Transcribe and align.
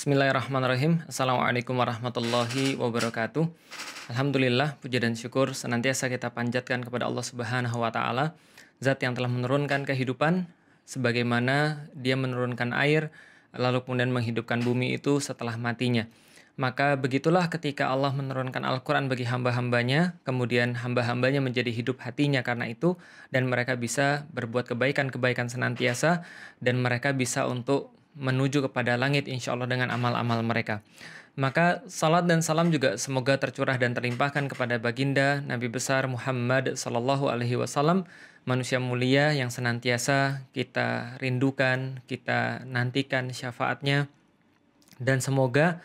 Bismillahirrahmanirrahim. 0.00 1.04
Assalamualaikum 1.12 1.76
warahmatullahi 1.76 2.72
wabarakatuh. 2.80 3.44
Alhamdulillah, 4.08 4.80
puja 4.80 4.96
dan 4.96 5.12
syukur 5.12 5.52
senantiasa 5.52 6.08
kita 6.08 6.32
panjatkan 6.32 6.80
kepada 6.80 7.04
Allah 7.04 7.20
Subhanahu 7.20 7.84
wa 7.84 7.92
taala, 7.92 8.32
zat 8.80 9.04
yang 9.04 9.12
telah 9.12 9.28
menurunkan 9.28 9.84
kehidupan 9.84 10.48
sebagaimana 10.88 11.84
Dia 11.92 12.16
menurunkan 12.16 12.72
air 12.80 13.12
lalu 13.52 13.84
kemudian 13.84 14.08
menghidupkan 14.08 14.64
bumi 14.64 14.96
itu 14.96 15.20
setelah 15.20 15.60
matinya. 15.60 16.08
Maka 16.56 16.96
begitulah 16.96 17.52
ketika 17.52 17.92
Allah 17.92 18.16
menurunkan 18.16 18.64
Al-Quran 18.64 19.12
bagi 19.12 19.28
hamba-hambanya, 19.28 20.16
kemudian 20.24 20.80
hamba-hambanya 20.80 21.44
menjadi 21.44 21.68
hidup 21.68 22.00
hatinya 22.00 22.40
karena 22.40 22.72
itu, 22.72 22.96
dan 23.28 23.52
mereka 23.52 23.76
bisa 23.76 24.24
berbuat 24.32 24.64
kebaikan-kebaikan 24.64 25.52
senantiasa, 25.52 26.24
dan 26.56 26.80
mereka 26.80 27.12
bisa 27.12 27.44
untuk 27.44 27.99
menuju 28.18 28.66
kepada 28.70 28.98
langit 28.98 29.30
insya 29.30 29.54
Allah 29.54 29.70
dengan 29.70 29.90
amal-amal 29.94 30.42
mereka. 30.42 30.82
Maka 31.38 31.86
salat 31.86 32.26
dan 32.26 32.42
salam 32.42 32.74
juga 32.74 32.98
semoga 32.98 33.38
tercurah 33.38 33.78
dan 33.78 33.94
terlimpahkan 33.94 34.50
kepada 34.50 34.82
baginda 34.82 35.40
Nabi 35.46 35.70
besar 35.70 36.04
Muhammad 36.10 36.74
Sallallahu 36.74 37.30
Alaihi 37.30 37.54
Wasallam, 37.54 38.04
manusia 38.42 38.82
mulia 38.82 39.30
yang 39.30 39.48
senantiasa 39.48 40.42
kita 40.50 41.16
rindukan, 41.22 42.02
kita 42.10 42.66
nantikan 42.66 43.30
syafaatnya, 43.30 44.10
dan 44.98 45.22
semoga 45.22 45.78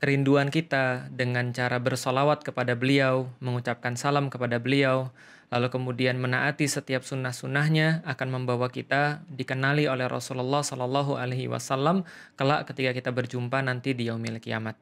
kerinduan 0.00 0.48
kita 0.48 1.12
dengan 1.12 1.52
cara 1.52 1.76
bersolawat 1.76 2.40
kepada 2.42 2.72
beliau, 2.72 3.28
mengucapkan 3.38 4.00
salam 4.00 4.32
kepada 4.32 4.56
beliau, 4.58 5.12
lalu 5.52 5.68
kemudian 5.70 6.18
menaati 6.18 6.66
setiap 6.66 7.06
sunnah-sunnahnya 7.06 8.02
akan 8.02 8.28
membawa 8.42 8.66
kita 8.70 9.22
dikenali 9.30 9.86
oleh 9.86 10.10
Rasulullah 10.10 10.66
Shallallahu 10.66 11.14
Alaihi 11.14 11.46
Wasallam 11.46 12.02
kelak 12.34 12.66
ketika 12.70 12.90
kita 12.96 13.10
berjumpa 13.14 13.62
nanti 13.62 13.94
di 13.94 14.10
yaumil 14.10 14.42
kiamat. 14.42 14.74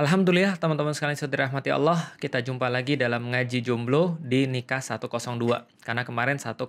Alhamdulillah 0.00 0.56
teman-teman 0.56 0.96
sekalian 0.96 1.20
sudah 1.20 1.46
rahmati 1.46 1.68
Allah 1.68 2.00
kita 2.16 2.40
jumpa 2.40 2.72
lagi 2.72 2.96
dalam 2.96 3.28
ngaji 3.28 3.60
jomblo 3.60 4.16
di 4.24 4.48
nikah 4.48 4.80
102 4.80 5.36
karena 5.84 6.02
kemarin 6.08 6.40
101 6.40 6.64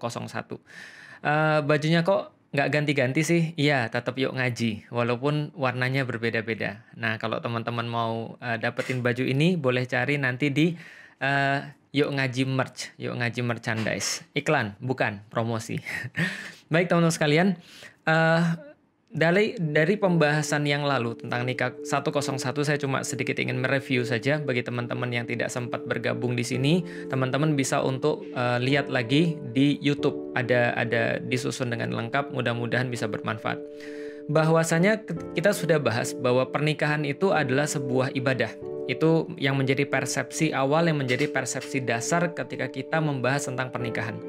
uh, 1.24 1.64
bajunya 1.64 2.04
kok 2.04 2.36
nggak 2.54 2.70
ganti-ganti 2.70 3.26
sih? 3.26 3.42
Iya 3.58 3.90
tetap 3.90 4.14
yuk 4.22 4.38
ngaji 4.38 4.94
walaupun 4.94 5.56
warnanya 5.58 6.06
berbeda-beda. 6.06 6.86
Nah 6.94 7.18
kalau 7.18 7.42
teman-teman 7.42 7.90
mau 7.90 8.38
uh, 8.38 8.58
dapetin 8.62 9.02
baju 9.02 9.26
ini 9.26 9.58
boleh 9.58 9.90
cari 9.90 10.22
nanti 10.22 10.54
di 10.54 10.78
uh, 11.18 11.60
yuk 11.94 12.10
ngaji 12.10 12.44
merch, 12.50 12.90
yuk 12.98 13.14
ngaji 13.14 13.42
merchandise. 13.46 14.26
Iklan, 14.34 14.74
bukan 14.82 15.22
promosi. 15.30 15.78
Baik 16.74 16.90
teman-teman 16.90 17.14
sekalian, 17.14 17.48
uh, 18.10 18.58
dari 19.14 19.54
dari 19.62 19.94
pembahasan 19.94 20.66
yang 20.66 20.82
lalu 20.90 21.14
tentang 21.14 21.46
nikah 21.46 21.70
101 21.86 22.42
saya 22.66 22.82
cuma 22.82 23.06
sedikit 23.06 23.38
ingin 23.38 23.62
mereview 23.62 24.02
saja 24.02 24.42
bagi 24.42 24.66
teman-teman 24.66 25.06
yang 25.14 25.30
tidak 25.30 25.54
sempat 25.54 25.86
bergabung 25.86 26.34
di 26.34 26.42
sini 26.42 26.82
teman-teman 27.14 27.54
bisa 27.54 27.86
untuk 27.86 28.26
uh, 28.34 28.58
lihat 28.58 28.90
lagi 28.90 29.38
di 29.54 29.78
YouTube 29.86 30.34
ada 30.34 30.74
ada 30.74 31.22
disusun 31.22 31.70
dengan 31.70 31.94
lengkap 31.94 32.34
mudah-mudahan 32.34 32.90
bisa 32.90 33.06
bermanfaat 33.06 33.62
bahwasanya 34.34 35.06
kita 35.38 35.54
sudah 35.54 35.78
bahas 35.78 36.18
bahwa 36.18 36.50
pernikahan 36.50 37.06
itu 37.06 37.30
adalah 37.30 37.70
sebuah 37.70 38.18
ibadah 38.18 38.73
itu 38.88 39.30
yang 39.40 39.56
menjadi 39.56 39.88
persepsi 39.88 40.52
awal 40.52 40.92
yang 40.92 41.00
menjadi 41.00 41.32
persepsi 41.32 41.84
dasar 41.84 42.36
ketika 42.36 42.68
kita 42.68 43.00
membahas 43.00 43.48
tentang 43.48 43.72
pernikahan. 43.72 44.20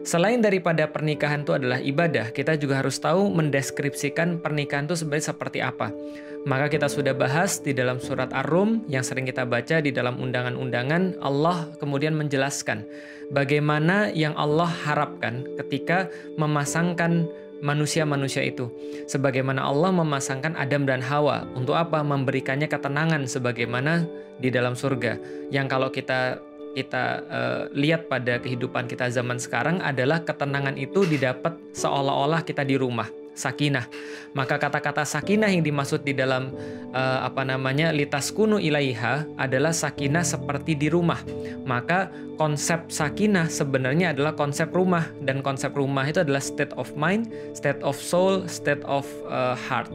Selain 0.00 0.40
daripada 0.40 0.88
pernikahan 0.88 1.44
itu 1.44 1.52
adalah 1.52 1.76
ibadah, 1.76 2.32
kita 2.32 2.56
juga 2.56 2.80
harus 2.80 2.96
tahu 2.96 3.28
mendeskripsikan 3.36 4.40
pernikahan 4.40 4.88
itu 4.88 4.96
sebenarnya 4.96 5.36
seperti 5.36 5.60
apa. 5.60 5.92
Maka 6.48 6.72
kita 6.72 6.88
sudah 6.88 7.12
bahas 7.12 7.60
di 7.60 7.76
dalam 7.76 8.00
surat 8.00 8.32
Ar-Rum 8.32 8.88
yang 8.88 9.04
sering 9.04 9.28
kita 9.28 9.44
baca 9.44 9.84
di 9.84 9.92
dalam 9.92 10.16
undangan-undangan, 10.16 11.20
Allah 11.20 11.68
kemudian 11.76 12.16
menjelaskan 12.16 12.88
bagaimana 13.28 14.08
yang 14.16 14.32
Allah 14.40 14.72
harapkan 14.88 15.44
ketika 15.60 16.08
memasangkan 16.40 17.28
manusia-manusia 17.60 18.44
itu. 18.44 18.68
Sebagaimana 19.06 19.64
Allah 19.68 19.92
memasangkan 19.92 20.56
Adam 20.56 20.84
dan 20.88 21.04
Hawa 21.04 21.44
untuk 21.52 21.76
apa? 21.76 22.00
Memberikannya 22.00 22.66
ketenangan 22.66 23.28
sebagaimana 23.28 24.08
di 24.40 24.48
dalam 24.48 24.72
surga. 24.72 25.20
Yang 25.52 25.66
kalau 25.68 25.88
kita 25.92 26.40
kita 26.70 27.04
uh, 27.26 27.62
lihat 27.74 28.06
pada 28.06 28.38
kehidupan 28.38 28.86
kita 28.86 29.10
zaman 29.10 29.42
sekarang 29.42 29.82
adalah 29.82 30.22
ketenangan 30.22 30.78
itu 30.78 31.02
didapat 31.02 31.58
seolah-olah 31.74 32.46
kita 32.46 32.62
di 32.62 32.78
rumah 32.78 33.10
sakinah. 33.34 33.86
Maka 34.30 34.62
kata-kata 34.62 35.02
sakinah 35.02 35.50
yang 35.50 35.66
dimaksud 35.66 36.06
di 36.06 36.14
dalam 36.14 36.54
uh, 36.94 37.26
apa 37.26 37.42
namanya 37.42 37.90
litas 37.90 38.30
kunu 38.30 38.62
ilaiha 38.62 39.26
adalah 39.34 39.74
sakinah 39.74 40.22
seperti 40.22 40.78
di 40.78 40.86
rumah. 40.86 41.18
Maka 41.66 42.10
konsep 42.38 42.88
sakinah 42.88 43.50
sebenarnya 43.50 44.14
adalah 44.16 44.32
konsep 44.32 44.70
rumah 44.72 45.04
dan 45.26 45.42
konsep 45.42 45.74
rumah 45.74 46.06
itu 46.06 46.22
adalah 46.22 46.40
state 46.40 46.72
of 46.78 46.88
mind, 46.94 47.28
state 47.52 47.82
of 47.82 47.98
soul, 47.98 48.46
state 48.46 48.82
of 48.86 49.04
uh, 49.26 49.58
heart. 49.58 49.90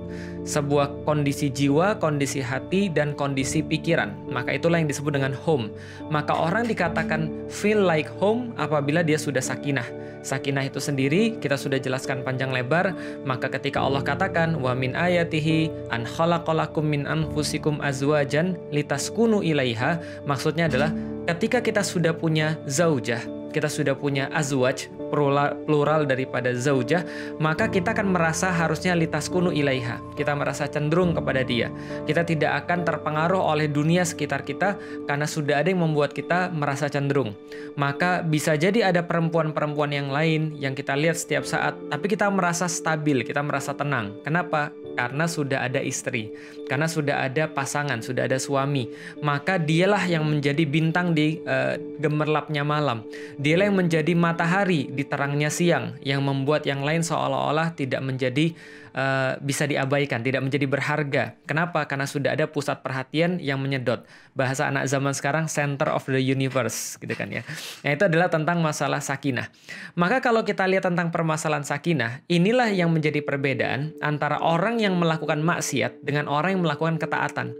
Sebuah 0.45 1.07
kondisi 1.07 1.49
jiwa, 1.49 1.97
kondisi 1.97 2.43
hati 2.43 2.91
dan 2.91 3.17
kondisi 3.17 3.65
pikiran. 3.65 4.13
Maka 4.29 4.59
itulah 4.59 4.77
yang 4.77 4.91
disebut 4.91 5.15
dengan 5.15 5.33
home. 5.33 5.71
Maka 6.11 6.35
orang 6.35 6.67
dikatakan 6.69 7.49
feel 7.49 7.81
like 7.81 8.11
home 8.21 8.53
apabila 8.59 9.01
dia 9.01 9.17
sudah 9.17 9.41
sakinah 9.41 10.05
Sakinah 10.25 10.65
itu 10.65 10.81
sendiri 10.81 11.37
kita 11.37 11.53
sudah 11.53 11.77
jelaskan 11.77 12.25
panjang 12.25 12.49
lebar, 12.49 12.97
maka 13.25 13.49
ketika 13.49 13.81
Allah 13.81 14.05
katakan 14.05 14.61
wa 14.61 14.71
min 14.77 14.93
ayatihi 14.93 15.89
an 15.89 16.05
khalaqalakum 16.05 16.85
min 16.85 17.09
anfusikum 17.09 17.81
azwajan 17.81 18.55
litaskunu 18.69 19.41
ilaiha, 19.41 19.99
maksudnya 20.29 20.69
adalah 20.69 20.93
ketika 21.25 21.59
kita 21.59 21.81
sudah 21.81 22.13
punya 22.13 22.55
zaujah, 22.69 23.19
kita 23.55 23.71
sudah 23.71 23.95
punya 23.95 24.27
azwaj, 24.35 24.91
plural, 25.07 26.03
daripada 26.03 26.51
zaujah, 26.51 27.07
maka 27.39 27.71
kita 27.71 27.95
akan 27.95 28.11
merasa 28.11 28.51
harusnya 28.51 28.91
litas 28.91 29.31
kunu 29.31 29.55
ilaiha. 29.55 30.03
Kita 30.19 30.35
merasa 30.35 30.67
cenderung 30.67 31.15
kepada 31.15 31.39
dia. 31.47 31.71
Kita 32.03 32.27
tidak 32.27 32.67
akan 32.67 32.83
terpengaruh 32.83 33.39
oleh 33.39 33.71
dunia 33.71 34.03
sekitar 34.03 34.43
kita 34.43 34.75
karena 35.07 35.23
sudah 35.23 35.63
ada 35.63 35.71
yang 35.71 35.87
membuat 35.87 36.11
kita 36.11 36.51
merasa 36.51 36.91
cenderung. 36.91 37.31
Maka 37.79 38.19
bisa 38.27 38.59
jadi 38.59 38.91
ada 38.91 39.07
perempuan-perempuan 39.07 39.95
yang 39.95 40.11
lain 40.11 40.59
yang 40.59 40.75
kita 40.75 40.91
lihat 40.99 41.15
setiap 41.15 41.47
saat, 41.47 41.79
tapi 41.87 42.11
kita 42.11 42.27
merasa 42.27 42.67
stabil, 42.67 43.23
kita 43.23 43.39
merasa 43.39 43.71
tenang. 43.71 44.19
Kenapa? 44.27 44.75
Karena 44.95 45.27
sudah 45.27 45.67
ada 45.67 45.83
istri, 45.83 46.31
karena 46.71 46.87
sudah 46.87 47.27
ada 47.27 47.51
pasangan, 47.51 47.99
sudah 47.99 48.31
ada 48.31 48.39
suami. 48.39 48.87
Maka 49.19 49.59
dialah 49.59 50.07
yang 50.07 50.23
menjadi 50.23 50.63
bintang 50.63 51.11
di 51.11 51.43
uh, 51.43 51.75
gemerlapnya 51.99 52.63
malam. 52.63 53.03
Dialah 53.45 53.69
yang 53.69 53.77
menjadi 53.77 54.17
matahari 54.17 54.89
di 54.89 55.05
terangnya 55.05 55.53
siang 55.53 56.01
yang 56.01 56.25
membuat 56.25 56.65
yang 56.65 56.81
lain 56.81 57.05
seolah-olah 57.05 57.77
tidak 57.77 58.01
menjadi 58.01 58.57
uh, 58.97 59.37
bisa 59.37 59.69
diabaikan, 59.69 60.25
tidak 60.25 60.41
menjadi 60.41 60.65
berharga. 60.65 61.23
Kenapa? 61.45 61.85
Karena 61.85 62.09
sudah 62.09 62.33
ada 62.33 62.49
pusat 62.49 62.81
perhatian 62.81 63.37
yang 63.37 63.61
menyedot. 63.61 64.01
Bahasa 64.33 64.65
anak 64.65 64.89
zaman 64.89 65.13
sekarang 65.13 65.45
center 65.45 65.93
of 65.93 66.01
the 66.09 66.17
universe 66.17 66.97
gitu 66.97 67.13
kan 67.13 67.29
ya. 67.29 67.45
Nah, 67.85 67.93
itu 67.93 68.09
adalah 68.09 68.33
tentang 68.33 68.65
masalah 68.65 68.97
sakinah. 68.97 69.53
Maka 69.93 70.25
kalau 70.25 70.41
kita 70.41 70.65
lihat 70.65 70.89
tentang 70.89 71.13
permasalahan 71.13 71.69
sakinah, 71.69 72.25
inilah 72.25 72.73
yang 72.73 72.89
menjadi 72.89 73.21
perbedaan 73.21 73.93
antara 74.01 74.41
orang 74.41 74.81
yang 74.81 74.97
melakukan 74.97 75.37
maksiat 75.45 76.01
dengan 76.01 76.25
orang 76.25 76.57
yang 76.57 76.63
melakukan 76.65 76.97
ketaatan. 76.97 77.53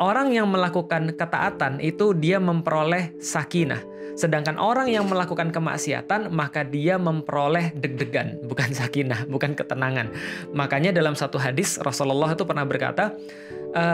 Orang 0.00 0.32
yang 0.32 0.48
melakukan 0.48 1.12
ketaatan 1.12 1.76
itu 1.84 2.16
dia 2.16 2.40
memperoleh 2.40 3.20
sakinah. 3.20 3.84
Sedangkan 4.16 4.56
orang 4.56 4.88
yang 4.88 5.04
melakukan 5.04 5.52
kemaksiatan 5.52 6.32
maka 6.32 6.64
dia 6.64 6.96
memperoleh 6.96 7.76
deg-degan, 7.76 8.40
bukan 8.48 8.72
sakinah, 8.72 9.28
bukan 9.28 9.52
ketenangan. 9.52 10.08
Makanya 10.56 10.96
dalam 10.96 11.12
satu 11.12 11.36
hadis 11.36 11.76
Rasulullah 11.84 12.32
itu 12.32 12.48
pernah 12.48 12.64
berkata, 12.64 13.12
e, 13.76 13.84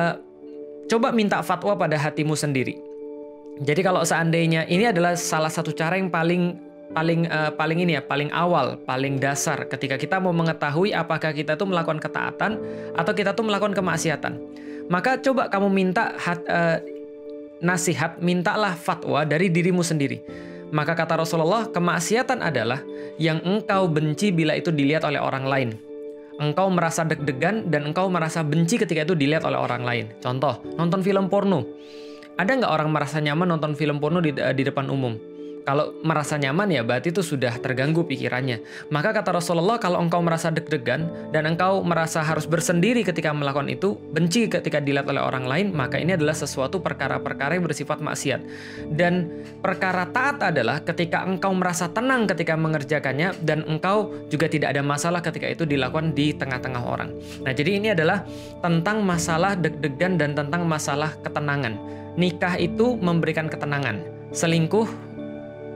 coba 0.86 1.10
minta 1.10 1.42
fatwa 1.42 1.74
pada 1.74 1.98
hatimu 1.98 2.38
sendiri. 2.38 2.78
Jadi 3.66 3.80
kalau 3.82 4.06
seandainya 4.06 4.62
ini 4.70 4.86
adalah 4.86 5.18
salah 5.18 5.50
satu 5.50 5.74
cara 5.74 5.98
yang 5.98 6.06
paling 6.06 6.54
paling 6.94 7.26
uh, 7.26 7.50
paling 7.50 7.82
ini 7.82 7.98
ya 7.98 8.02
paling 8.04 8.30
awal 8.30 8.78
paling 8.86 9.18
dasar 9.18 9.66
ketika 9.66 9.98
kita 9.98 10.22
mau 10.22 10.30
mengetahui 10.30 10.94
apakah 10.94 11.34
kita 11.34 11.58
tuh 11.58 11.66
melakukan 11.66 11.98
ketaatan 11.98 12.62
atau 12.94 13.10
kita 13.10 13.34
tuh 13.34 13.42
melakukan 13.42 13.74
kemaksiatan 13.74 14.38
maka 14.86 15.18
coba 15.18 15.50
kamu 15.50 15.68
minta 15.70 16.14
hat, 16.16 16.40
uh, 16.46 16.78
nasihat, 17.60 18.20
mintalah 18.20 18.76
fatwa 18.76 19.24
dari 19.24 19.50
dirimu 19.50 19.80
sendiri. 19.80 20.20
Maka 20.74 20.98
kata 20.98 21.22
Rasulullah, 21.22 21.70
kemaksiatan 21.70 22.42
adalah 22.42 22.82
yang 23.22 23.38
engkau 23.46 23.86
benci 23.86 24.34
bila 24.34 24.58
itu 24.58 24.74
dilihat 24.74 25.06
oleh 25.06 25.22
orang 25.22 25.46
lain. 25.46 25.70
Engkau 26.36 26.68
merasa 26.68 27.06
deg-degan 27.06 27.70
dan 27.72 27.88
engkau 27.88 28.12
merasa 28.12 28.44
benci 28.44 28.76
ketika 28.76 29.08
itu 29.08 29.16
dilihat 29.16 29.46
oleh 29.46 29.56
orang 29.56 29.82
lain. 29.86 30.06
Contoh, 30.20 30.60
nonton 30.76 31.00
film 31.00 31.32
porno. 31.32 31.64
Ada 32.36 32.60
nggak 32.60 32.72
orang 32.72 32.92
merasa 32.92 33.22
nyaman 33.22 33.56
nonton 33.56 33.72
film 33.72 33.96
porno 33.96 34.20
di, 34.20 34.36
di 34.36 34.62
depan 34.66 34.92
umum? 34.92 35.16
Kalau 35.66 35.98
merasa 36.06 36.38
nyaman 36.38 36.70
ya 36.70 36.86
berarti 36.86 37.10
itu 37.10 37.26
sudah 37.26 37.58
terganggu 37.58 38.06
pikirannya. 38.06 38.62
Maka 38.94 39.10
kata 39.10 39.34
Rasulullah 39.34 39.82
kalau 39.82 39.98
engkau 39.98 40.22
merasa 40.22 40.54
deg-degan 40.54 41.10
dan 41.34 41.42
engkau 41.42 41.82
merasa 41.82 42.22
harus 42.22 42.46
bersendiri 42.46 43.02
ketika 43.02 43.34
melakukan 43.34 43.66
itu, 43.66 43.98
benci 44.14 44.46
ketika 44.46 44.78
dilihat 44.78 45.10
oleh 45.10 45.18
orang 45.18 45.42
lain, 45.42 45.74
maka 45.74 45.98
ini 45.98 46.14
adalah 46.14 46.38
sesuatu 46.38 46.78
perkara-perkara 46.78 47.58
yang 47.58 47.66
bersifat 47.66 47.98
maksiat. 47.98 48.40
Dan 48.94 49.26
perkara 49.58 50.06
taat 50.14 50.38
adalah 50.54 50.86
ketika 50.86 51.26
engkau 51.26 51.50
merasa 51.50 51.90
tenang 51.90 52.30
ketika 52.30 52.54
mengerjakannya 52.54 53.34
dan 53.42 53.66
engkau 53.66 54.14
juga 54.30 54.46
tidak 54.46 54.70
ada 54.70 54.86
masalah 54.86 55.18
ketika 55.18 55.50
itu 55.50 55.66
dilakukan 55.66 56.14
di 56.14 56.30
tengah-tengah 56.30 56.82
orang. 56.86 57.10
Nah, 57.42 57.50
jadi 57.50 57.82
ini 57.82 57.90
adalah 57.90 58.22
tentang 58.62 59.02
masalah 59.02 59.58
deg-degan 59.58 60.14
dan 60.14 60.38
tentang 60.38 60.62
masalah 60.62 61.10
ketenangan. 61.26 61.74
Nikah 62.14 62.54
itu 62.62 62.94
memberikan 62.94 63.50
ketenangan. 63.50 64.00
Selingkuh 64.32 65.05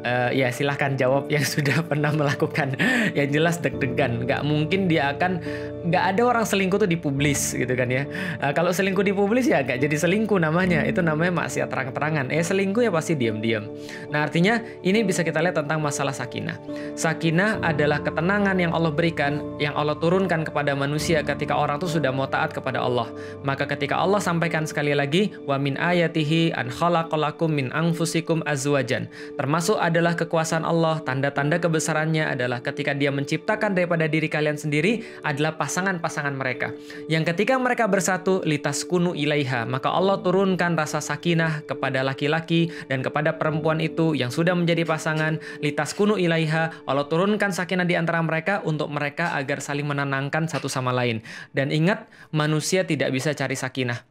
uh, 0.04 0.30
ya 0.32 0.48
silahkan 0.52 0.94
jawab 0.96 1.28
yang 1.28 1.44
sudah 1.54 1.84
pernah 1.84 2.12
melakukan. 2.12 2.76
Yang 3.12 3.28
jelas 3.34 3.56
deg-degan. 3.60 4.24
Nggak 4.26 4.42
mungkin 4.44 4.86
dia 4.90 5.12
akan 5.14 5.40
nggak 5.88 6.04
ada 6.16 6.22
orang 6.26 6.44
selingkuh 6.44 6.80
tuh 6.84 6.90
dipublis 6.90 7.56
gitu 7.56 7.72
kan 7.72 7.88
ya. 7.88 8.04
Uh, 8.40 8.52
kalau 8.52 8.70
selingkuh 8.72 9.04
dipublis 9.04 9.48
ya 9.48 9.64
nggak 9.64 9.80
jadi 9.80 9.96
selingkuh 9.96 10.38
namanya. 10.40 10.84
Itu 10.84 11.00
namanya 11.04 11.44
maksiat 11.44 11.68
terang-terangan. 11.68 12.32
Eh 12.32 12.42
selingkuh 12.44 12.84
ya 12.84 12.90
pasti 12.92 13.16
diam-diam. 13.16 13.68
Nah 14.12 14.26
artinya 14.26 14.60
ini 14.84 15.04
bisa 15.04 15.24
kita 15.24 15.40
lihat 15.40 15.56
tentang 15.60 15.80
masalah 15.80 16.12
sakinah. 16.12 16.56
Sakinah 16.96 17.64
adalah 17.64 18.02
ketenangan 18.04 18.56
yang 18.60 18.72
Allah 18.76 18.92
berikan 18.92 19.40
yang 19.56 19.72
Allah 19.76 19.96
turunkan 19.96 20.44
kepada 20.44 20.72
manusia 20.76 21.24
ketika 21.24 21.56
orang 21.56 21.80
tuh 21.80 21.88
sudah 21.88 22.12
mau 22.12 22.28
taat 22.28 22.52
kepada 22.52 22.80
Allah. 22.80 23.08
Maka 23.44 23.64
ketika 23.68 24.00
Allah 24.00 24.20
sampaikan 24.20 24.64
sekali 24.64 24.92
lagi 24.92 25.32
wa 25.44 25.56
min 25.56 25.76
ayatihi 25.80 26.52
an 26.56 26.68
khalaqalakum 26.68 27.52
min 27.52 27.72
anfusikum 27.72 28.44
azwajan. 28.44 29.08
Termasuk 29.36 29.76
adalah 29.90 30.14
kekuasaan 30.14 30.62
Allah, 30.62 31.02
tanda-tanda 31.02 31.58
kebesarannya 31.58 32.30
adalah 32.30 32.62
ketika 32.62 32.94
dia 32.94 33.10
menciptakan 33.10 33.74
daripada 33.74 34.06
diri 34.06 34.30
kalian 34.30 34.54
sendiri 34.54 35.02
adalah 35.26 35.58
pasangan-pasangan 35.58 36.32
mereka. 36.38 36.70
Yang 37.10 37.34
ketika 37.34 37.58
mereka 37.58 37.90
bersatu, 37.90 38.40
litas 38.46 38.86
kunu 38.86 39.18
ilaiha, 39.18 39.66
maka 39.66 39.90
Allah 39.90 40.22
turunkan 40.22 40.78
rasa 40.78 41.02
sakinah 41.02 41.66
kepada 41.66 42.06
laki-laki 42.06 42.70
dan 42.86 43.02
kepada 43.02 43.34
perempuan 43.34 43.82
itu 43.82 44.14
yang 44.14 44.30
sudah 44.30 44.54
menjadi 44.54 44.86
pasangan, 44.86 45.42
litas 45.58 45.92
kunu 45.92 46.14
ilaiha, 46.14 46.86
Allah 46.86 47.10
turunkan 47.10 47.50
sakinah 47.50 47.84
di 47.84 47.98
antara 47.98 48.22
mereka 48.22 48.62
untuk 48.62 48.86
mereka 48.94 49.34
agar 49.34 49.58
saling 49.58 49.84
menenangkan 49.84 50.46
satu 50.46 50.70
sama 50.70 50.94
lain. 50.94 51.20
Dan 51.50 51.74
ingat, 51.74 52.06
manusia 52.30 52.86
tidak 52.86 53.10
bisa 53.10 53.34
cari 53.34 53.58
sakinah. 53.58 54.06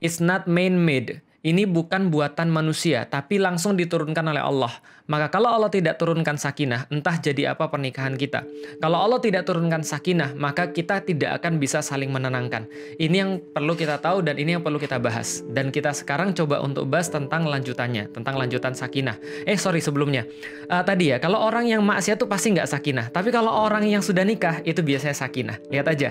It's 0.00 0.24
not 0.24 0.48
man-made. 0.48 1.27
Ini 1.38 1.70
bukan 1.70 2.10
buatan 2.10 2.50
manusia, 2.50 3.06
tapi 3.06 3.38
langsung 3.38 3.78
diturunkan 3.78 4.26
oleh 4.26 4.42
Allah. 4.42 4.74
Maka 5.06 5.30
kalau 5.30 5.54
Allah 5.54 5.70
tidak 5.70 5.94
turunkan 5.94 6.34
sakinah, 6.34 6.90
entah 6.90 7.14
jadi 7.14 7.54
apa 7.54 7.70
pernikahan 7.70 8.18
kita. 8.18 8.42
Kalau 8.82 8.98
Allah 8.98 9.22
tidak 9.22 9.46
turunkan 9.46 9.86
sakinah, 9.86 10.34
maka 10.34 10.74
kita 10.74 10.98
tidak 11.06 11.38
akan 11.38 11.62
bisa 11.62 11.78
saling 11.78 12.10
menenangkan. 12.10 12.66
Ini 12.98 13.16
yang 13.16 13.30
perlu 13.54 13.78
kita 13.78 14.02
tahu 14.02 14.26
dan 14.26 14.34
ini 14.34 14.58
yang 14.58 14.66
perlu 14.66 14.82
kita 14.82 14.98
bahas. 14.98 15.46
Dan 15.46 15.70
kita 15.70 15.94
sekarang 15.94 16.34
coba 16.34 16.58
untuk 16.58 16.90
bahas 16.90 17.06
tentang 17.06 17.46
lanjutannya, 17.46 18.10
tentang 18.10 18.34
lanjutan 18.34 18.74
sakinah. 18.74 19.16
Eh 19.46 19.54
sorry 19.54 19.78
sebelumnya, 19.78 20.26
uh, 20.66 20.82
tadi 20.82 21.14
ya, 21.14 21.22
kalau 21.22 21.38
orang 21.38 21.70
yang 21.70 21.86
maksiat 21.86 22.18
itu 22.18 22.26
pasti 22.26 22.58
nggak 22.58 22.66
sakinah. 22.66 23.06
Tapi 23.14 23.30
kalau 23.30 23.54
orang 23.54 23.86
yang 23.86 24.02
sudah 24.02 24.26
nikah, 24.26 24.58
itu 24.66 24.82
biasanya 24.82 25.14
sakinah. 25.14 25.62
Lihat 25.70 25.86
aja. 25.86 26.10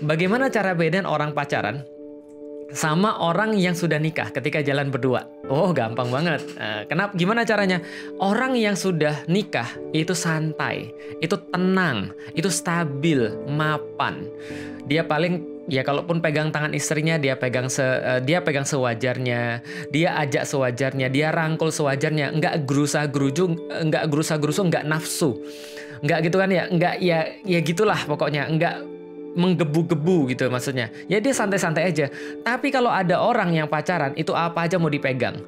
Bagaimana 0.00 0.50
cara 0.50 0.74
bedain 0.74 1.06
orang 1.06 1.36
pacaran 1.36 1.93
sama 2.72 3.20
orang 3.20 3.52
yang 3.58 3.76
sudah 3.76 4.00
nikah 4.00 4.32
ketika 4.32 4.64
jalan 4.64 4.88
berdua. 4.88 5.28
Oh, 5.50 5.74
gampang 5.76 6.08
banget. 6.08 6.40
Nah, 6.56 6.82
kenapa? 6.88 7.12
Gimana 7.12 7.44
caranya? 7.44 7.84
Orang 8.16 8.56
yang 8.56 8.78
sudah 8.78 9.26
nikah 9.28 9.68
itu 9.92 10.16
santai, 10.16 10.90
itu 11.20 11.36
tenang, 11.52 12.16
itu 12.32 12.48
stabil, 12.48 13.34
mapan. 13.50 14.24
Dia 14.88 15.04
paling 15.04 15.54
ya 15.68 15.80
kalaupun 15.80 16.20
pegang 16.20 16.52
tangan 16.52 16.76
istrinya 16.76 17.16
dia 17.16 17.40
pegang 17.40 17.72
se 17.72 17.80
uh, 17.80 18.20
dia 18.20 18.44
pegang 18.44 18.68
sewajarnya 18.68 19.64
dia 19.88 20.12
ajak 20.20 20.44
sewajarnya 20.44 21.08
dia 21.08 21.32
rangkul 21.32 21.72
sewajarnya 21.72 22.36
nggak 22.36 22.68
gerusa 22.68 23.08
geruju 23.08 23.72
nggak 23.88 24.04
gerusa 24.12 24.36
gerusu 24.36 24.68
nggak 24.68 24.84
nafsu 24.84 25.40
nggak 26.04 26.28
gitu 26.28 26.36
kan 26.36 26.52
ya 26.52 26.68
nggak 26.68 27.00
ya 27.00 27.32
ya 27.48 27.60
gitulah 27.64 27.96
pokoknya 28.04 28.44
nggak 28.52 28.93
menggebu-gebu 29.34 30.30
gitu 30.32 30.48
maksudnya. 30.48 30.90
Ya 31.10 31.18
dia 31.18 31.34
santai-santai 31.34 31.90
aja. 31.90 32.06
Tapi 32.42 32.70
kalau 32.70 32.90
ada 32.90 33.20
orang 33.20 33.54
yang 33.54 33.66
pacaran 33.66 34.14
itu 34.14 34.32
apa 34.34 34.66
aja 34.66 34.78
mau 34.78 34.88
dipegang. 34.88 35.42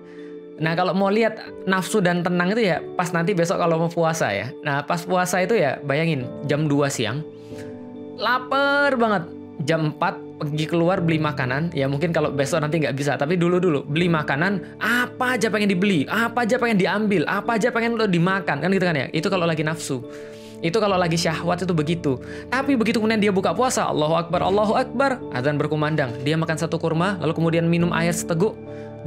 Nah 0.57 0.73
kalau 0.73 0.97
mau 0.97 1.13
lihat 1.13 1.37
nafsu 1.69 2.01
dan 2.01 2.25
tenang 2.25 2.57
itu 2.57 2.65
ya 2.65 2.81
pas 2.97 3.13
nanti 3.13 3.37
besok 3.37 3.61
kalau 3.61 3.77
mau 3.77 3.91
puasa 3.93 4.33
ya. 4.33 4.49
Nah 4.65 4.83
pas 4.85 5.05
puasa 5.05 5.45
itu 5.45 5.55
ya 5.57 5.79
bayangin 5.85 6.25
jam 6.49 6.65
2 6.67 6.89
siang. 6.89 7.21
Lapar 8.17 8.97
banget. 8.97 9.25
Jam 9.65 9.93
4 9.93 10.41
pergi 10.41 10.65
keluar 10.69 11.01
beli 11.01 11.21
makanan. 11.21 11.73
Ya 11.77 11.89
mungkin 11.89 12.13
kalau 12.13 12.33
besok 12.33 12.65
nanti 12.65 12.81
nggak 12.81 12.97
bisa. 12.97 13.17
Tapi 13.21 13.37
dulu-dulu 13.37 13.85
beli 13.85 14.09
makanan. 14.09 14.81
Apa 14.81 15.37
aja 15.37 15.53
pengen 15.53 15.73
dibeli. 15.73 16.09
Apa 16.09 16.49
aja 16.49 16.57
pengen 16.57 16.81
diambil. 16.81 17.25
Apa 17.29 17.61
aja 17.61 17.69
pengen 17.69 17.97
lo 18.01 18.09
dimakan. 18.09 18.61
Kan 18.61 18.69
gitu 18.73 18.85
kan 18.85 18.97
ya. 18.97 19.07
Itu 19.13 19.29
kalau 19.29 19.45
lagi 19.45 19.61
nafsu. 19.61 20.01
Itu 20.65 20.81
kalau 20.81 20.97
lagi 20.97 21.21
syahwat 21.21 21.65
itu 21.65 21.75
begitu. 21.77 22.13
Tapi 22.49 22.77
begitu 22.77 23.01
kemudian 23.01 23.21
dia 23.21 23.33
buka 23.33 23.53
puasa, 23.53 23.89
Allahu 23.89 24.17
Akbar, 24.17 24.41
Allahu 24.41 24.73
Akbar, 24.77 25.21
azan 25.37 25.61
berkumandang. 25.61 26.17
Dia 26.25 26.41
makan 26.41 26.57
satu 26.57 26.81
kurma, 26.81 27.21
lalu 27.21 27.37
kemudian 27.37 27.69
minum 27.69 27.93
air 27.93 28.13
seteguk. 28.13 28.57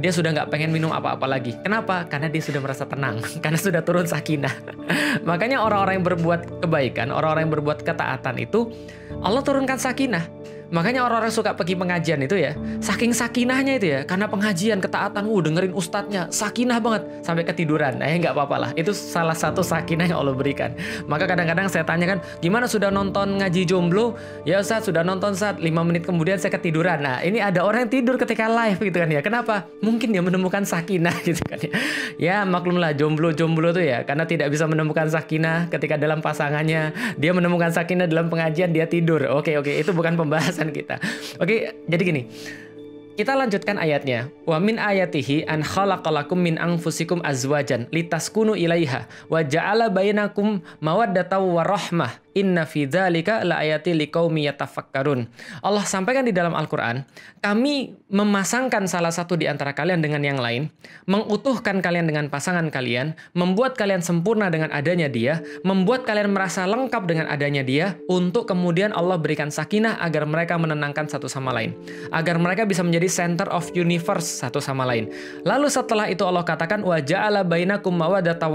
Dia 0.00 0.16
sudah 0.16 0.32
nggak 0.32 0.48
pengen 0.48 0.72
minum 0.72 0.88
apa-apa 0.96 1.28
lagi. 1.28 1.52
Kenapa? 1.60 2.08
Karena 2.08 2.32
dia 2.32 2.40
sudah 2.40 2.62
merasa 2.64 2.88
tenang. 2.88 3.20
Karena 3.44 3.58
sudah 3.60 3.84
turun 3.84 4.08
sakinah. 4.08 4.54
Makanya 5.28 5.60
orang-orang 5.60 6.00
yang 6.00 6.06
berbuat 6.06 6.40
kebaikan, 6.64 7.12
orang-orang 7.12 7.50
yang 7.50 7.54
berbuat 7.60 7.84
ketaatan 7.84 8.40
itu, 8.40 8.72
Allah 9.20 9.44
turunkan 9.44 9.76
sakinah. 9.76 10.24
Makanya 10.70 11.02
orang-orang 11.02 11.34
suka 11.34 11.50
pergi 11.58 11.74
pengajian 11.74 12.22
itu 12.22 12.38
ya, 12.38 12.54
saking 12.78 13.10
sakinahnya 13.10 13.82
itu 13.82 13.90
ya, 13.90 14.00
karena 14.06 14.30
pengajian 14.30 14.78
ketaatan, 14.78 15.26
uh 15.26 15.40
dengerin 15.42 15.74
ustadznya, 15.74 16.30
sakinah 16.30 16.78
banget 16.78 17.02
sampai 17.26 17.42
ketiduran. 17.42 17.98
Ya 17.98 18.14
nggak 18.14 18.34
apa-apa 18.38 18.56
lah. 18.56 18.70
Itu 18.78 18.94
salah 18.94 19.34
satu 19.34 19.66
sakinah 19.66 20.06
yang 20.06 20.22
Allah 20.22 20.34
berikan. 20.38 20.70
Maka 21.10 21.26
kadang-kadang 21.26 21.66
saya 21.66 21.82
tanya 21.82 22.06
kan, 22.14 22.18
gimana 22.38 22.70
sudah 22.70 22.94
nonton 22.94 23.42
ngaji 23.42 23.66
jomblo? 23.66 24.14
Ya 24.46 24.62
Ustaz, 24.62 24.86
sudah 24.86 25.02
nonton 25.02 25.34
saat 25.34 25.58
5 25.58 25.66
menit 25.82 26.06
kemudian 26.06 26.38
saya 26.38 26.54
ketiduran. 26.54 27.02
Nah, 27.02 27.18
ini 27.26 27.42
ada 27.42 27.66
orang 27.66 27.90
yang 27.90 27.92
tidur 28.00 28.14
ketika 28.14 28.46
live 28.46 28.78
gitu 28.78 29.02
kan 29.02 29.10
ya. 29.10 29.20
Kenapa? 29.26 29.66
Mungkin 29.82 30.14
dia 30.14 30.22
menemukan 30.22 30.62
sakinah 30.62 31.18
gitu 31.28 31.42
kan 31.50 31.58
ya. 31.58 31.72
Ya 32.20 32.36
maklumlah 32.46 32.94
jomblo-jomblo 32.94 33.74
tuh 33.74 33.82
ya, 33.82 34.06
karena 34.06 34.22
tidak 34.22 34.54
bisa 34.54 34.70
menemukan 34.70 35.10
sakinah 35.10 35.66
ketika 35.66 35.98
dalam 35.98 36.22
pasangannya. 36.22 36.94
Dia 37.18 37.34
menemukan 37.34 37.74
sakinah 37.74 38.06
dalam 38.06 38.30
pengajian, 38.30 38.70
dia 38.70 38.86
tidur. 38.86 39.26
Oke, 39.34 39.58
oke, 39.58 39.70
itu 39.70 39.90
bukan 39.90 40.14
pembahasan 40.14 40.59
pembahasan 40.60 40.76
kita. 40.76 40.96
Oke, 41.40 41.72
jadi 41.88 42.02
gini. 42.04 42.22
Kita 43.16 43.36
lanjutkan 43.36 43.76
ayatnya. 43.76 44.32
Wa 44.48 44.56
min 44.56 44.80
ayatihi 44.80 45.44
an 45.44 45.60
khalaqalakum 45.60 46.40
min 46.40 46.56
anfusikum 46.56 47.20
azwajan 47.20 47.84
litaskunu 47.92 48.56
ilaiha 48.56 49.04
wa 49.28 49.44
ja'ala 49.44 49.92
bainakum 49.92 50.64
mawaddatan 50.80 51.42
wa 51.44 51.60
rahmah 51.60 52.16
Inna 52.36 52.68
fi 52.68 52.86
dzalika 52.86 53.42
laayati 53.42 53.96
liqaumi 53.96 54.46
yatafakkarun. 54.46 55.26
Allah 55.64 55.82
sampaikan 55.88 56.22
di 56.22 56.30
dalam 56.30 56.52
Al-Qur'an, 56.52 57.02
kami 57.40 57.96
memasangkan 58.12 58.86
salah 58.86 59.10
satu 59.10 59.34
di 59.34 59.48
antara 59.48 59.72
kalian 59.72 60.04
dengan 60.04 60.20
yang 60.22 60.38
lain, 60.38 60.68
mengutuhkan 61.08 61.80
kalian 61.80 62.06
dengan 62.06 62.28
pasangan 62.28 62.68
kalian, 62.68 63.16
membuat 63.32 63.74
kalian 63.74 64.04
sempurna 64.04 64.52
dengan 64.52 64.70
adanya 64.70 65.08
dia, 65.08 65.40
membuat 65.64 66.04
kalian 66.04 66.30
merasa 66.36 66.68
lengkap 66.68 67.02
dengan 67.08 67.26
adanya 67.32 67.64
dia, 67.64 67.96
untuk 68.06 68.46
kemudian 68.46 68.92
Allah 68.92 69.16
berikan 69.16 69.48
sakinah 69.48 69.98
agar 70.04 70.28
mereka 70.28 70.60
menenangkan 70.60 71.08
satu 71.08 71.26
sama 71.26 71.50
lain, 71.50 71.74
agar 72.14 72.36
mereka 72.36 72.68
bisa 72.68 72.84
menjadi 72.84 73.08
center 73.08 73.48
of 73.48 73.72
universe 73.72 74.44
satu 74.44 74.60
sama 74.60 74.84
lain. 74.84 75.08
Lalu 75.48 75.66
setelah 75.72 76.06
itu 76.06 76.22
Allah 76.28 76.44
katakan 76.44 76.84
wa 76.84 77.00
ja'ala 77.00 77.42
bainakum 77.42 77.96
mawaddata. 77.96 78.52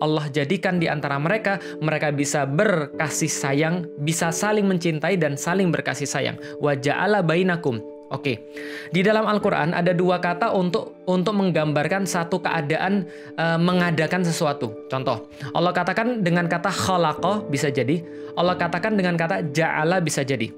Allah 0.00 0.24
jadikan 0.32 0.82
di 0.82 0.90
antara 0.90 1.18
mereka 1.20 1.62
mereka 1.78 2.10
bisa 2.10 2.42
ber 2.48 2.89
berkasih 2.90 3.30
sayang, 3.30 3.86
bisa 4.02 4.34
saling 4.34 4.66
mencintai 4.66 5.14
dan 5.14 5.38
saling 5.38 5.70
berkasih 5.70 6.04
sayang. 6.04 6.36
Waja'ala 6.58 7.22
bainakum. 7.22 7.78
Oke, 8.10 8.42
di 8.90 9.06
dalam 9.06 9.22
Al-Quran 9.22 9.70
ada 9.70 9.94
dua 9.94 10.18
kata 10.18 10.50
untuk 10.50 10.98
untuk 11.06 11.30
menggambarkan 11.30 12.02
satu 12.10 12.42
keadaan 12.42 13.06
e, 13.38 13.44
mengadakan 13.54 14.26
sesuatu. 14.26 14.74
Contoh, 14.90 15.30
Allah 15.54 15.70
katakan 15.70 16.18
dengan 16.18 16.50
kata 16.50 16.74
khalaqa 16.74 17.46
bisa 17.46 17.70
jadi, 17.70 18.02
Allah 18.34 18.58
katakan 18.58 18.98
dengan 18.98 19.14
kata 19.14 19.54
ja'ala 19.54 20.02
bisa 20.02 20.26
jadi. 20.26 20.50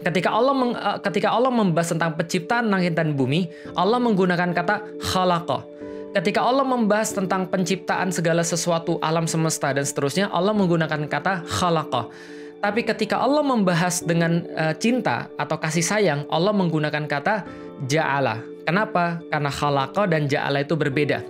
Ketika 0.00 0.32
Allah 0.32 0.56
meng, 0.56 0.72
e, 0.72 0.90
ketika 1.04 1.28
Allah 1.28 1.52
membahas 1.52 1.92
tentang 1.92 2.16
penciptaan 2.16 2.72
langit 2.72 2.96
dan 2.96 3.12
bumi, 3.12 3.52
Allah 3.76 4.00
menggunakan 4.00 4.48
kata 4.56 5.04
khalaqa. 5.04 5.69
Ketika 6.10 6.42
Allah 6.42 6.66
membahas 6.66 7.14
tentang 7.14 7.46
penciptaan 7.46 8.10
segala 8.10 8.42
sesuatu 8.42 8.98
alam 8.98 9.30
semesta 9.30 9.70
dan 9.70 9.86
seterusnya, 9.86 10.26
Allah 10.34 10.50
menggunakan 10.50 11.06
kata 11.06 11.46
khalaqah. 11.46 12.10
Tapi 12.58 12.82
ketika 12.82 13.22
Allah 13.22 13.46
membahas 13.46 14.02
dengan 14.02 14.42
uh, 14.58 14.74
cinta 14.74 15.30
atau 15.38 15.54
kasih 15.62 15.86
sayang, 15.86 16.26
Allah 16.26 16.50
menggunakan 16.50 17.06
kata 17.06 17.46
ja'ala. 17.86 18.42
Kenapa? 18.66 19.22
Karena 19.30 19.54
khalaqa 19.54 20.10
dan 20.10 20.26
ja'ala 20.26 20.66
itu 20.66 20.74
berbeda. 20.74 21.22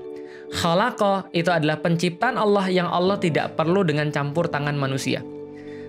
Khalaqa 0.48 1.28
itu 1.36 1.52
adalah 1.52 1.76
penciptaan 1.84 2.40
Allah 2.40 2.64
yang 2.72 2.88
Allah 2.88 3.20
tidak 3.20 3.60
perlu 3.60 3.84
dengan 3.84 4.08
campur 4.08 4.48
tangan 4.48 4.80
manusia. 4.80 5.20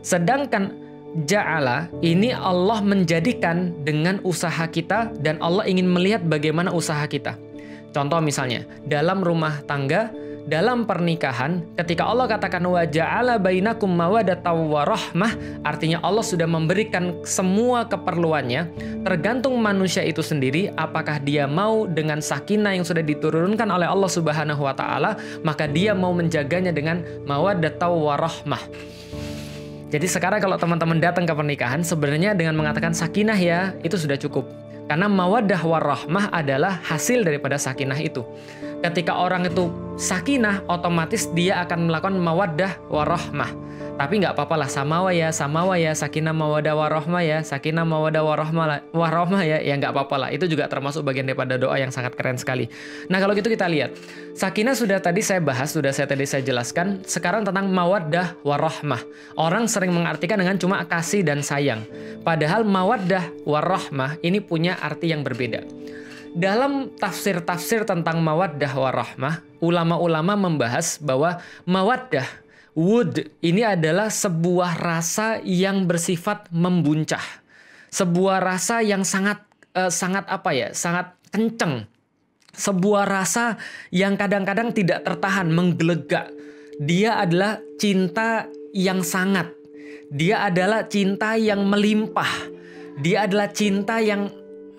Sedangkan 0.04 0.76
ja'ala 1.24 1.88
ini 2.04 2.36
Allah 2.36 2.84
menjadikan 2.84 3.72
dengan 3.88 4.20
usaha 4.28 4.68
kita 4.68 5.16
dan 5.24 5.40
Allah 5.40 5.64
ingin 5.64 5.88
melihat 5.88 6.28
bagaimana 6.28 6.76
usaha 6.76 7.08
kita. 7.08 7.40
Contoh 7.92 8.24
misalnya, 8.24 8.64
dalam 8.88 9.20
rumah 9.20 9.60
tangga 9.68 10.12
dalam 10.46 10.90
pernikahan 10.90 11.62
ketika 11.78 12.08
Allah 12.08 12.26
katakan 12.26 12.66
wa 12.66 12.82
ja'ala 12.82 13.38
bainakum 13.38 13.90
mawaddatan 13.94 14.58
artinya 15.62 16.02
Allah 16.02 16.26
sudah 16.26 16.50
memberikan 16.50 17.22
semua 17.22 17.86
keperluannya 17.86 18.74
tergantung 19.06 19.58
manusia 19.62 20.02
itu 20.02 20.26
sendiri 20.26 20.74
apakah 20.78 21.22
dia 21.22 21.46
mau 21.46 21.86
dengan 21.86 22.24
sakinah 22.24 22.74
yang 22.74 22.86
sudah 22.86 23.06
diturunkan 23.06 23.70
oleh 23.70 23.86
Allah 23.86 24.10
Subhanahu 24.10 24.66
wa 24.66 24.74
taala 24.74 25.18
maka 25.46 25.70
dia 25.70 25.94
mau 25.94 26.14
menjaganya 26.14 26.74
dengan 26.74 27.06
mawaddatan 27.30 27.94
jadi 29.92 30.08
sekarang 30.08 30.40
kalau 30.40 30.56
teman-teman 30.56 31.04
datang 31.04 31.28
ke 31.28 31.34
pernikahan 31.36 31.84
sebenarnya 31.84 32.34
dengan 32.34 32.56
mengatakan 32.56 32.96
sakinah 32.96 33.38
ya 33.38 33.76
itu 33.84 34.00
sudah 34.00 34.16
cukup 34.18 34.71
karena 34.90 35.08
mawaddah 35.10 35.62
warahmah 35.62 36.32
adalah 36.34 36.80
hasil 36.86 37.26
daripada 37.26 37.60
sakinah 37.60 38.00
itu. 38.00 38.26
Ketika 38.82 39.14
orang 39.14 39.46
itu 39.46 39.70
sakinah, 40.02 40.66
otomatis 40.66 41.30
dia 41.38 41.62
akan 41.62 41.86
melakukan 41.86 42.18
mawaddah 42.18 42.82
warahmah. 42.90 43.54
Tapi 44.02 44.18
nggak 44.18 44.34
apa-apa 44.34 44.66
lah 44.66 44.70
samawa 44.72 45.14
ya, 45.14 45.30
samawa 45.30 45.78
ya, 45.78 45.94
sakinah 45.94 46.34
mawadah 46.34 46.74
warohmah 46.74 47.22
ya, 47.22 47.46
sakinah 47.46 47.86
mawadah 47.86 48.26
warohmah 48.26 48.90
warohmah 48.90 49.46
ya, 49.46 49.62
ya 49.62 49.78
nggak 49.78 49.94
apa-apa 49.94 50.16
lah. 50.18 50.30
Itu 50.34 50.50
juga 50.50 50.66
termasuk 50.66 51.06
bagian 51.06 51.30
daripada 51.30 51.62
doa 51.62 51.78
yang 51.78 51.94
sangat 51.94 52.18
keren 52.18 52.42
sekali. 52.42 52.66
Nah 53.14 53.22
kalau 53.22 53.38
gitu 53.38 53.54
kita 53.54 53.70
lihat, 53.70 53.94
sakinah 54.34 54.74
sudah 54.74 54.98
tadi 54.98 55.22
saya 55.22 55.38
bahas, 55.38 55.70
sudah 55.70 55.94
saya 55.94 56.10
tadi 56.10 56.26
saya 56.26 56.42
jelaskan. 56.42 57.06
Sekarang 57.06 57.46
tentang 57.46 57.70
mawaddah 57.70 58.42
warohmah. 58.42 59.06
Orang 59.38 59.70
sering 59.70 59.94
mengartikan 59.94 60.42
dengan 60.42 60.58
cuma 60.58 60.82
kasih 60.90 61.22
dan 61.22 61.46
sayang. 61.46 61.86
Padahal 62.26 62.66
mawaddah 62.66 63.46
warohmah 63.46 64.18
ini 64.26 64.42
punya 64.42 64.82
arti 64.82 65.14
yang 65.14 65.22
berbeda. 65.22 65.62
Dalam 66.32 66.96
tafsir-tafsir 66.96 67.84
tentang 67.84 68.24
mawaddah 68.24 68.72
warahmah, 68.72 69.44
ulama-ulama 69.60 70.40
membahas 70.40 70.96
bahwa 71.02 71.44
mawaddah 71.68 72.26
Wood 72.72 73.36
ini 73.44 73.68
adalah 73.68 74.08
sebuah 74.08 74.80
rasa 74.80 75.44
yang 75.44 75.84
bersifat 75.84 76.48
membuncah. 76.56 77.20
Sebuah 77.92 78.40
rasa 78.40 78.80
yang 78.80 79.04
sangat 79.04 79.44
uh, 79.76 79.92
sangat 79.92 80.24
apa 80.32 80.56
ya? 80.56 80.72
Sangat 80.72 81.12
kenceng. 81.36 81.84
Sebuah 82.56 83.04
rasa 83.12 83.60
yang 83.92 84.16
kadang-kadang 84.16 84.72
tidak 84.72 85.04
tertahan, 85.04 85.52
menggelegak. 85.52 86.32
Dia 86.80 87.20
adalah 87.20 87.60
cinta 87.76 88.48
yang 88.72 89.04
sangat. 89.04 89.52
Dia 90.08 90.48
adalah 90.48 90.88
cinta 90.88 91.36
yang 91.36 91.68
melimpah. 91.68 92.56
Dia 93.04 93.28
adalah 93.28 93.52
cinta 93.52 94.00
yang 94.00 94.32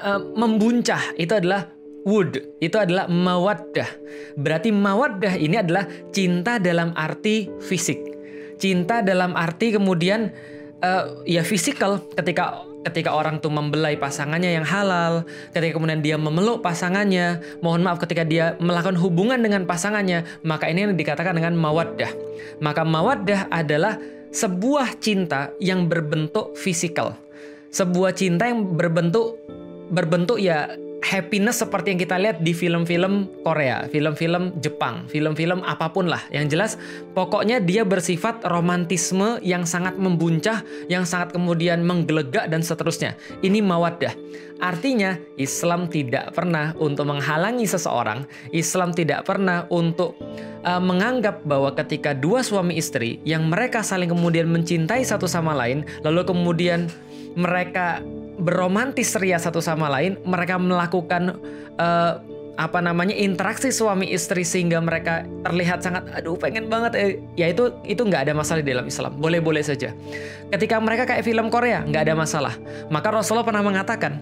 uh, 0.03 0.21
membuncah. 0.35 1.01
Itu 1.15 1.39
adalah 1.39 1.71
Wood 2.03 2.59
itu 2.59 2.77
adalah 2.79 3.07
mawaddah. 3.07 3.87
Berarti 4.35 4.75
mawaddah 4.75 5.39
ini 5.39 5.63
adalah 5.63 5.87
cinta 6.11 6.59
dalam 6.59 6.91
arti 6.99 7.47
fisik. 7.63 7.99
Cinta 8.59 9.07
dalam 9.07 9.39
arti 9.39 9.71
kemudian 9.75 10.35
uh, 10.83 11.23
ya 11.23 11.47
fisikal 11.47 12.03
ketika 12.19 12.67
ketika 12.83 13.15
orang 13.15 13.39
tuh 13.39 13.55
membelai 13.55 13.95
pasangannya 13.95 14.59
yang 14.59 14.67
halal, 14.67 15.23
ketika 15.55 15.79
kemudian 15.79 16.03
dia 16.03 16.19
memeluk 16.19 16.59
pasangannya, 16.67 17.39
mohon 17.63 17.87
maaf 17.87 18.03
ketika 18.03 18.27
dia 18.27 18.59
melakukan 18.59 18.99
hubungan 18.99 19.39
dengan 19.39 19.63
pasangannya, 19.63 20.27
maka 20.43 20.67
ini 20.67 20.91
yang 20.91 20.99
dikatakan 20.99 21.39
dengan 21.39 21.55
mawaddah. 21.55 22.11
Maka 22.59 22.83
mawaddah 22.83 23.47
adalah 23.55 24.03
sebuah 24.35 24.99
cinta 24.99 25.55
yang 25.63 25.87
berbentuk 25.87 26.59
fisikal. 26.59 27.15
Sebuah 27.71 28.19
cinta 28.19 28.51
yang 28.51 28.75
berbentuk 28.75 29.39
berbentuk 29.93 30.41
ya 30.41 30.73
happiness 31.03 31.61
seperti 31.61 31.93
yang 31.93 32.01
kita 32.01 32.17
lihat 32.17 32.41
di 32.41 32.55
film-film 32.55 33.27
Korea, 33.43 33.91
film-film 33.91 34.55
Jepang, 34.63 35.05
film-film 35.11 35.61
apa 35.67 35.91
pun 35.91 36.07
lah. 36.07 36.23
Yang 36.31 36.47
jelas 36.57 36.73
pokoknya 37.13 37.59
dia 37.59 37.83
bersifat 37.83 38.47
romantisme 38.47 39.43
yang 39.43 39.67
sangat 39.67 39.99
membuncah, 39.99 40.63
yang 40.87 41.03
sangat 41.03 41.35
kemudian 41.35 41.83
menggelegak 41.83 42.49
dan 42.49 42.63
seterusnya. 42.63 43.19
Ini 43.43 43.61
mawaddah. 43.61 44.15
Artinya 44.63 45.19
Islam 45.43 45.91
tidak 45.91 46.39
pernah 46.39 46.71
untuk 46.79 47.11
menghalangi 47.11 47.67
seseorang, 47.67 48.23
Islam 48.55 48.95
tidak 48.95 49.27
pernah 49.27 49.67
untuk 49.75 50.15
uh, 50.63 50.79
menganggap 50.79 51.43
bahwa 51.43 51.75
ketika 51.75 52.15
dua 52.15 52.47
suami 52.47 52.79
istri 52.79 53.19
yang 53.27 53.51
mereka 53.51 53.83
saling 53.83 54.07
kemudian 54.07 54.47
mencintai 54.47 55.03
satu 55.03 55.27
sama 55.27 55.51
lain, 55.51 55.83
lalu 56.07 56.23
kemudian 56.23 56.87
mereka 57.35 57.99
beromantis 58.43 59.15
ria 59.17 59.39
satu 59.39 59.63
sama 59.63 59.87
lain, 59.87 60.19
mereka 60.27 60.59
melakukan 60.59 61.39
uh, 61.79 62.19
apa 62.61 62.85
namanya 62.85 63.17
interaksi 63.17 63.73
suami 63.73 64.13
istri 64.13 64.45
sehingga 64.45 64.77
mereka 64.77 65.25
terlihat 65.41 65.81
sangat 65.81 66.05
aduh 66.13 66.37
pengen 66.37 66.69
banget. 66.69 66.93
Eh, 66.99 67.13
ya 67.39 67.49
itu 67.49 67.73
itu 67.89 68.05
nggak 68.05 68.29
ada 68.29 68.33
masalah 68.37 68.61
di 68.61 68.75
dalam 68.75 68.85
Islam. 68.85 69.17
Boleh 69.17 69.41
boleh 69.41 69.65
saja. 69.65 69.95
Ketika 70.53 70.77
mereka 70.83 71.09
kayak 71.09 71.25
film 71.25 71.49
Korea 71.49 71.81
nggak 71.81 72.03
ada 72.11 72.15
masalah. 72.19 72.55
Maka 72.93 73.09
Rasulullah 73.09 73.47
pernah 73.47 73.65
mengatakan 73.65 74.21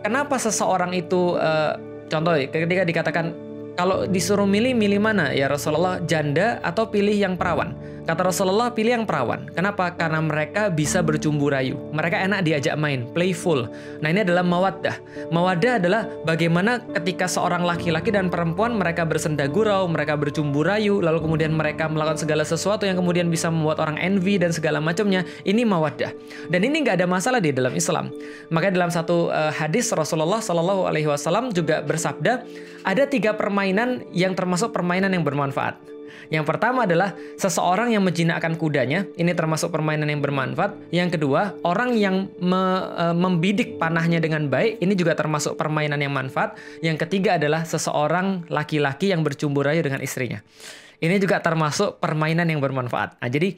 kenapa 0.00 0.40
seseorang 0.40 0.96
itu 0.96 1.36
uh, 1.36 1.76
contoh 2.08 2.32
ketika 2.38 2.82
dikatakan 2.88 3.36
kalau 3.76 4.08
disuruh 4.08 4.48
milih 4.48 4.72
milih 4.72 4.96
mana? 5.02 5.36
Ya 5.36 5.52
Rasulullah 5.52 6.00
janda 6.08 6.56
atau 6.64 6.88
pilih 6.88 7.12
yang 7.12 7.36
perawan 7.36 7.76
Kata 8.06 8.22
Rasulullah 8.22 8.70
pilih 8.70 9.02
yang 9.02 9.04
perawan. 9.04 9.50
Kenapa? 9.50 9.90
Karena 9.90 10.22
mereka 10.22 10.70
bisa 10.70 11.02
bercumbu 11.02 11.50
rayu. 11.50 11.74
Mereka 11.90 12.22
enak 12.22 12.46
diajak 12.46 12.78
main, 12.78 13.02
playful. 13.10 13.66
Nah 13.98 14.08
ini 14.14 14.22
adalah 14.22 14.46
mawaddah. 14.46 14.94
Mawaddah 15.34 15.82
adalah 15.82 16.06
bagaimana 16.22 16.78
ketika 16.94 17.26
seorang 17.26 17.66
laki-laki 17.66 18.14
dan 18.14 18.30
perempuan 18.30 18.78
mereka 18.78 19.02
bersenda 19.02 19.50
gurau, 19.50 19.90
mereka 19.90 20.14
bercumbu 20.14 20.62
rayu, 20.62 21.02
lalu 21.02 21.18
kemudian 21.18 21.50
mereka 21.50 21.90
melakukan 21.90 22.22
segala 22.22 22.46
sesuatu 22.46 22.86
yang 22.86 22.94
kemudian 22.94 23.26
bisa 23.26 23.50
membuat 23.50 23.82
orang 23.82 23.98
envy 23.98 24.38
dan 24.38 24.54
segala 24.54 24.78
macamnya. 24.78 25.26
Ini 25.42 25.66
mawaddah. 25.66 26.14
Dan 26.46 26.62
ini 26.62 26.86
nggak 26.86 27.02
ada 27.02 27.10
masalah 27.10 27.42
di 27.42 27.50
dalam 27.50 27.74
Islam. 27.74 28.14
Makanya 28.54 28.86
dalam 28.86 28.90
satu 28.94 29.34
uh, 29.34 29.50
hadis 29.50 29.90
Rasulullah 29.90 30.38
Shallallahu 30.38 30.86
Alaihi 30.86 31.10
Wasallam 31.10 31.50
juga 31.50 31.82
bersabda, 31.82 32.46
ada 32.86 33.02
tiga 33.10 33.34
permainan 33.34 34.06
yang 34.14 34.38
termasuk 34.38 34.70
permainan 34.70 35.10
yang 35.10 35.26
bermanfaat. 35.26 35.95
Yang 36.28 36.44
pertama 36.48 36.84
adalah 36.84 37.14
seseorang 37.38 37.94
yang 37.94 38.02
menjinakkan 38.02 38.58
kudanya, 38.58 39.06
ini 39.18 39.32
termasuk 39.32 39.70
permainan 39.70 40.10
yang 40.10 40.22
bermanfaat. 40.22 40.90
Yang 40.90 41.18
kedua, 41.18 41.54
orang 41.62 41.94
yang 41.96 42.28
me, 42.38 42.62
e, 42.94 43.04
membidik 43.14 43.78
panahnya 43.80 44.18
dengan 44.18 44.46
baik, 44.50 44.82
ini 44.82 44.92
juga 44.94 45.14
termasuk 45.14 45.54
permainan 45.54 45.98
yang 46.02 46.12
manfaat. 46.14 46.58
Yang 46.82 47.06
ketiga 47.06 47.38
adalah 47.38 47.66
seseorang 47.66 48.48
laki-laki 48.50 49.10
yang 49.10 49.22
bercumbu 49.26 49.62
raya 49.62 49.82
dengan 49.82 50.02
istrinya. 50.02 50.42
Ini 50.96 51.20
juga 51.20 51.44
termasuk 51.44 52.00
permainan 52.00 52.48
yang 52.48 52.60
bermanfaat. 52.60 53.20
Nah, 53.20 53.28
jadi 53.28 53.52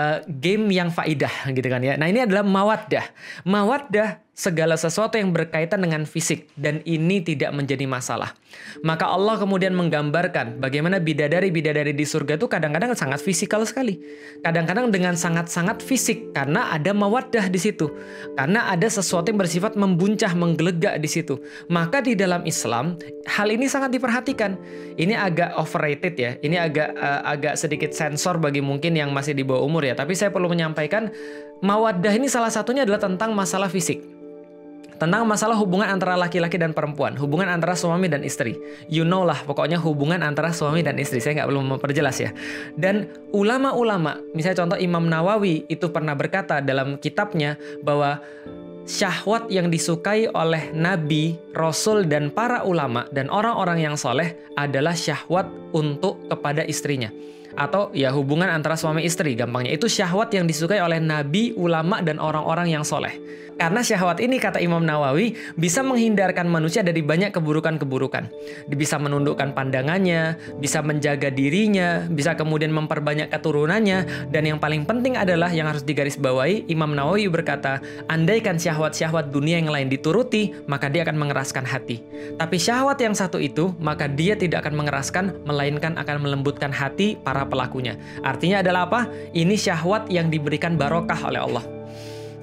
uh, 0.00 0.18
game 0.24 0.72
yang 0.72 0.88
faidah 0.88 1.52
gitu 1.52 1.68
kan 1.68 1.84
ya. 1.84 2.00
Nah, 2.00 2.08
ini 2.08 2.24
adalah 2.24 2.40
mawaddah. 2.46 3.04
Mawaddah 3.44 4.27
segala 4.38 4.78
sesuatu 4.78 5.18
yang 5.18 5.34
berkaitan 5.34 5.82
dengan 5.82 6.06
fisik 6.06 6.46
dan 6.54 6.78
ini 6.86 7.18
tidak 7.18 7.50
menjadi 7.50 7.90
masalah. 7.90 8.38
Maka 8.86 9.10
Allah 9.10 9.34
kemudian 9.34 9.74
menggambarkan 9.74 10.62
bagaimana 10.62 11.02
bidadari-bidadari 11.02 11.90
di 11.90 12.06
surga 12.06 12.38
itu 12.38 12.46
kadang-kadang 12.46 12.94
sangat 12.94 13.18
fisikal 13.18 13.66
sekali. 13.66 13.98
Kadang-kadang 14.46 14.94
dengan 14.94 15.18
sangat-sangat 15.18 15.82
fisik 15.82 16.30
karena 16.38 16.70
ada 16.70 16.94
mawaddah 16.94 17.50
di 17.50 17.58
situ. 17.58 17.90
Karena 18.38 18.70
ada 18.70 18.86
sesuatu 18.86 19.26
yang 19.26 19.42
bersifat 19.42 19.74
membuncah, 19.74 20.30
menggelegak 20.38 21.02
di 21.02 21.10
situ. 21.10 21.42
Maka 21.66 21.98
di 21.98 22.14
dalam 22.14 22.46
Islam 22.46 22.94
hal 23.26 23.50
ini 23.50 23.66
sangat 23.66 23.90
diperhatikan. 23.90 24.54
Ini 24.94 25.18
agak 25.18 25.58
overrated 25.58 26.14
ya. 26.14 26.38
Ini 26.38 26.56
agak 26.62 26.94
uh, 26.94 27.26
agak 27.26 27.58
sedikit 27.58 27.90
sensor 27.90 28.38
bagi 28.38 28.62
mungkin 28.62 28.94
yang 28.94 29.10
masih 29.10 29.34
di 29.34 29.42
bawah 29.42 29.66
umur 29.66 29.82
ya. 29.82 29.98
Tapi 29.98 30.14
saya 30.14 30.30
perlu 30.30 30.46
menyampaikan 30.46 31.10
mawaddah 31.58 32.14
ini 32.14 32.30
salah 32.30 32.54
satunya 32.54 32.86
adalah 32.86 33.02
tentang 33.02 33.34
masalah 33.34 33.66
fisik 33.66 34.18
tentang 34.98 35.24
masalah 35.24 35.54
hubungan 35.54 35.86
antara 35.86 36.18
laki-laki 36.18 36.58
dan 36.58 36.74
perempuan, 36.74 37.14
hubungan 37.14 37.46
antara 37.48 37.78
suami 37.78 38.10
dan 38.10 38.26
istri. 38.26 38.58
You 38.90 39.06
know 39.06 39.22
lah, 39.22 39.40
pokoknya 39.46 39.78
hubungan 39.78 40.20
antara 40.26 40.50
suami 40.50 40.82
dan 40.82 40.98
istri. 40.98 41.22
Saya 41.22 41.42
nggak 41.42 41.48
perlu 41.48 41.62
memperjelas 41.64 42.18
ya. 42.18 42.30
Dan 42.74 43.06
ulama-ulama, 43.30 44.18
misalnya 44.34 44.66
contoh 44.66 44.78
Imam 44.82 45.06
Nawawi 45.06 45.64
itu 45.70 45.86
pernah 45.94 46.18
berkata 46.18 46.58
dalam 46.58 46.98
kitabnya 46.98 47.54
bahwa 47.86 48.18
syahwat 48.88 49.52
yang 49.52 49.70
disukai 49.70 50.26
oleh 50.32 50.74
nabi, 50.74 51.38
rasul, 51.52 52.08
dan 52.08 52.32
para 52.32 52.64
ulama 52.64 53.04
dan 53.14 53.28
orang-orang 53.28 53.84
yang 53.84 53.94
soleh 53.94 54.34
adalah 54.56 54.96
syahwat 54.96 55.46
untuk 55.76 56.18
kepada 56.26 56.64
istrinya. 56.64 57.12
Atau 57.58 57.90
ya 57.90 58.14
hubungan 58.14 58.46
antara 58.46 58.78
suami 58.78 59.02
istri 59.02 59.34
gampangnya 59.34 59.74
itu 59.74 59.90
syahwat 59.90 60.30
yang 60.30 60.46
disukai 60.46 60.78
oleh 60.78 61.02
nabi, 61.02 61.50
ulama 61.58 61.98
dan 61.98 62.22
orang-orang 62.22 62.70
yang 62.70 62.86
soleh. 62.86 63.18
Karena 63.58 63.82
syahwat 63.82 64.22
ini 64.22 64.38
kata 64.38 64.62
Imam 64.62 64.86
Nawawi 64.86 65.34
bisa 65.58 65.82
menghindarkan 65.82 66.46
manusia 66.46 66.86
dari 66.86 67.02
banyak 67.02 67.34
keburukan-keburukan. 67.34 68.30
Bisa 68.70 69.02
menundukkan 69.02 69.50
pandangannya, 69.50 70.38
bisa 70.62 70.78
menjaga 70.78 71.26
dirinya, 71.34 72.06
bisa 72.06 72.38
kemudian 72.38 72.70
memperbanyak 72.70 73.34
keturunannya 73.34 74.30
dan 74.30 74.42
yang 74.46 74.62
paling 74.62 74.86
penting 74.86 75.18
adalah 75.18 75.50
yang 75.50 75.66
harus 75.66 75.82
digarisbawahi 75.82 76.70
Imam 76.70 76.94
Nawawi 76.94 77.26
berkata, 77.26 77.82
andaikan 78.06 78.62
syahwat-syahwat 78.62 79.34
dunia 79.34 79.58
yang 79.58 79.74
lain 79.74 79.90
dituruti, 79.90 80.54
maka 80.70 80.86
dia 80.86 81.02
akan 81.02 81.18
mengeraskan 81.18 81.66
hati. 81.66 81.98
Tapi 82.38 82.56
syahwat 82.62 83.02
yang 83.02 83.18
satu 83.18 83.42
itu, 83.42 83.74
maka 83.82 84.06
dia 84.06 84.38
tidak 84.38 84.62
akan 84.62 84.86
mengeraskan 84.86 85.24
melainkan 85.42 85.98
akan 85.98 86.22
melembutkan 86.22 86.70
hati 86.70 87.18
para 87.26 87.42
pelakunya. 87.48 87.96
Artinya 88.22 88.60
adalah 88.60 88.86
apa? 88.86 89.00
Ini 89.32 89.56
syahwat 89.56 90.12
yang 90.12 90.28
diberikan 90.28 90.76
barokah 90.76 91.18
oleh 91.26 91.40
Allah 91.40 91.64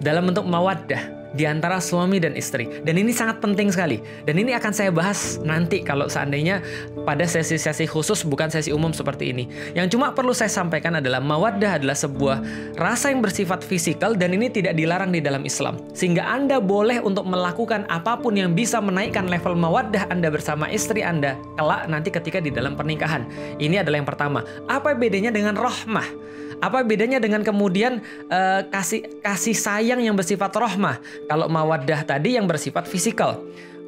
dalam 0.01 0.27
bentuk 0.27 0.43
mawaddah 0.43 1.24
di 1.35 1.43
antara 1.43 1.83
suami 1.83 2.17
dan 2.17 2.33
istri. 2.33 2.65
Dan 2.81 2.95
ini 2.95 3.11
sangat 3.11 3.43
penting 3.43 3.69
sekali. 3.69 3.99
Dan 4.23 4.39
ini 4.39 4.55
akan 4.55 4.71
saya 4.71 4.89
bahas 4.89 5.37
nanti 5.43 5.83
kalau 5.83 6.07
seandainya 6.07 6.63
pada 7.03 7.27
sesi-sesi 7.27 7.85
khusus 7.85 8.23
bukan 8.23 8.47
sesi 8.47 8.71
umum 8.71 8.95
seperti 8.95 9.35
ini. 9.35 9.43
Yang 9.75 9.99
cuma 9.99 10.15
perlu 10.15 10.31
saya 10.31 10.49
sampaikan 10.49 10.97
adalah 10.97 11.19
mawaddah 11.19 11.83
adalah 11.83 11.93
sebuah 11.93 12.41
rasa 12.79 13.11
yang 13.11 13.19
bersifat 13.19 13.61
fisikal 13.61 14.15
dan 14.15 14.31
ini 14.33 14.47
tidak 14.47 14.73
dilarang 14.79 15.11
di 15.11 15.19
dalam 15.19 15.43
Islam. 15.43 15.77
Sehingga 15.91 16.23
Anda 16.25 16.63
boleh 16.63 17.03
untuk 17.03 17.27
melakukan 17.27 17.85
apa 17.91 18.15
pun 18.17 18.39
yang 18.39 18.55
bisa 18.55 18.79
menaikkan 18.79 19.27
level 19.27 19.53
mawaddah 19.59 20.07
Anda 20.07 20.31
bersama 20.31 20.71
istri 20.71 21.03
Anda 21.03 21.35
kelak 21.59 21.91
nanti 21.91 22.09
ketika 22.09 22.39
di 22.39 22.49
dalam 22.49 22.79
pernikahan. 22.79 23.27
Ini 23.59 23.83
adalah 23.83 23.99
yang 23.99 24.09
pertama. 24.09 24.39
Apa 24.71 24.95
bedanya 24.95 25.29
dengan 25.29 25.59
rahmah? 25.59 26.25
Apa 26.63 26.83
bedanya 26.83 27.19
dengan 27.19 27.41
kemudian 27.41 28.03
uh, 28.31 28.61
kasih 28.69 29.21
kasih 29.23 29.55
sayang 29.55 30.01
yang 30.03 30.15
bersifat 30.15 30.51
rohmah? 30.55 30.99
Kalau 31.27 31.47
mawaddah 31.47 32.03
tadi 32.07 32.35
yang 32.37 32.45
bersifat 32.45 32.87
fisikal. 32.87 33.41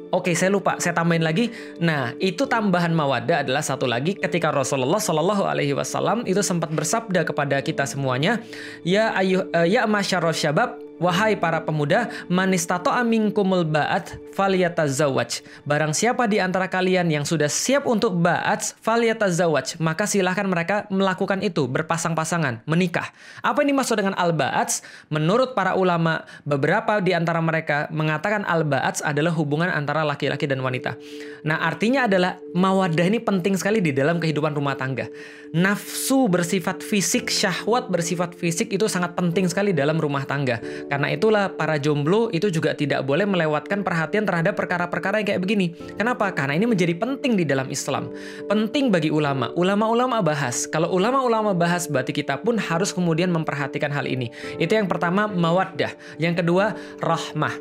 Oke, 0.08 0.32
saya 0.32 0.48
lupa. 0.48 0.80
Saya 0.80 0.96
tambahin 0.96 1.20
lagi. 1.20 1.52
Nah, 1.84 2.16
itu 2.16 2.48
tambahan 2.48 2.96
mawaddah 2.96 3.44
adalah 3.44 3.60
satu 3.60 3.84
lagi 3.84 4.16
ketika 4.16 4.48
Rasulullah 4.48 4.96
Shallallahu 4.96 5.44
Alaihi 5.44 5.76
Wasallam 5.76 6.24
itu 6.24 6.40
sempat 6.40 6.72
bersabda 6.72 7.28
kepada 7.28 7.60
kita 7.60 7.84
semuanya, 7.84 8.40
ya 8.88 9.12
ayuh, 9.12 9.44
uh, 9.52 9.68
ya 9.68 9.84
masyarakat 9.84 10.32
syabab, 10.32 10.80
Wahai 10.98 11.38
para 11.38 11.62
pemuda, 11.62 12.10
manistato 12.26 12.90
amingkumul 12.90 13.62
ba'at 13.62 14.18
falyatazawaj. 14.34 15.46
Barang 15.62 15.94
siapa 15.94 16.26
di 16.26 16.42
antara 16.42 16.66
kalian 16.66 17.06
yang 17.06 17.22
sudah 17.22 17.46
siap 17.46 17.86
untuk 17.86 18.18
ba'at 18.18 18.74
falyatazawaj, 18.82 19.78
maka 19.78 20.10
silahkan 20.10 20.42
mereka 20.50 20.90
melakukan 20.90 21.38
itu, 21.46 21.70
berpasang-pasangan, 21.70 22.66
menikah. 22.66 23.14
Apa 23.46 23.62
ini 23.62 23.70
maksud 23.78 23.94
dengan 24.02 24.18
al-ba'at? 24.18 24.82
Menurut 25.14 25.54
para 25.54 25.78
ulama, 25.78 26.26
beberapa 26.42 26.98
di 26.98 27.14
antara 27.14 27.38
mereka 27.38 27.86
mengatakan 27.94 28.42
al-ba'at 28.42 28.98
adalah 29.06 29.30
hubungan 29.38 29.70
antara 29.70 30.02
laki-laki 30.02 30.50
dan 30.50 30.58
wanita. 30.66 30.98
Nah, 31.46 31.62
artinya 31.62 32.10
adalah 32.10 32.42
mawadah 32.58 33.06
ini 33.06 33.22
penting 33.22 33.54
sekali 33.54 33.78
di 33.78 33.94
dalam 33.94 34.18
kehidupan 34.18 34.50
rumah 34.50 34.74
tangga. 34.74 35.06
Nafsu 35.54 36.26
bersifat 36.26 36.82
fisik, 36.82 37.30
syahwat 37.30 37.86
bersifat 37.86 38.34
fisik 38.34 38.74
itu 38.74 38.90
sangat 38.90 39.14
penting 39.14 39.46
sekali 39.46 39.70
dalam 39.70 39.96
rumah 39.96 40.26
tangga 40.26 40.58
karena 40.88 41.12
itulah 41.12 41.52
para 41.52 41.76
jomblo 41.76 42.32
itu 42.32 42.48
juga 42.48 42.72
tidak 42.72 43.04
boleh 43.04 43.28
melewatkan 43.28 43.84
perhatian 43.84 44.24
terhadap 44.24 44.56
perkara-perkara 44.56 45.20
yang 45.20 45.28
kayak 45.28 45.42
begini. 45.44 45.76
Kenapa? 45.94 46.32
Karena 46.32 46.56
ini 46.56 46.64
menjadi 46.64 46.96
penting 46.96 47.36
di 47.36 47.44
dalam 47.44 47.68
Islam. 47.68 48.08
Penting 48.48 48.88
bagi 48.88 49.12
ulama. 49.12 49.52
Ulama-ulama 49.52 50.24
bahas. 50.24 50.64
Kalau 50.64 50.88
ulama-ulama 50.88 51.52
bahas, 51.52 51.86
berarti 51.86 52.16
kita 52.16 52.40
pun 52.40 52.56
harus 52.56 52.90
kemudian 52.96 53.28
memperhatikan 53.28 53.92
hal 53.92 54.08
ini. 54.08 54.32
Itu 54.56 54.74
yang 54.74 54.88
pertama, 54.88 55.28
mawaddah. 55.28 55.92
Yang 56.16 56.40
kedua, 56.42 56.72
rahmah. 57.04 57.54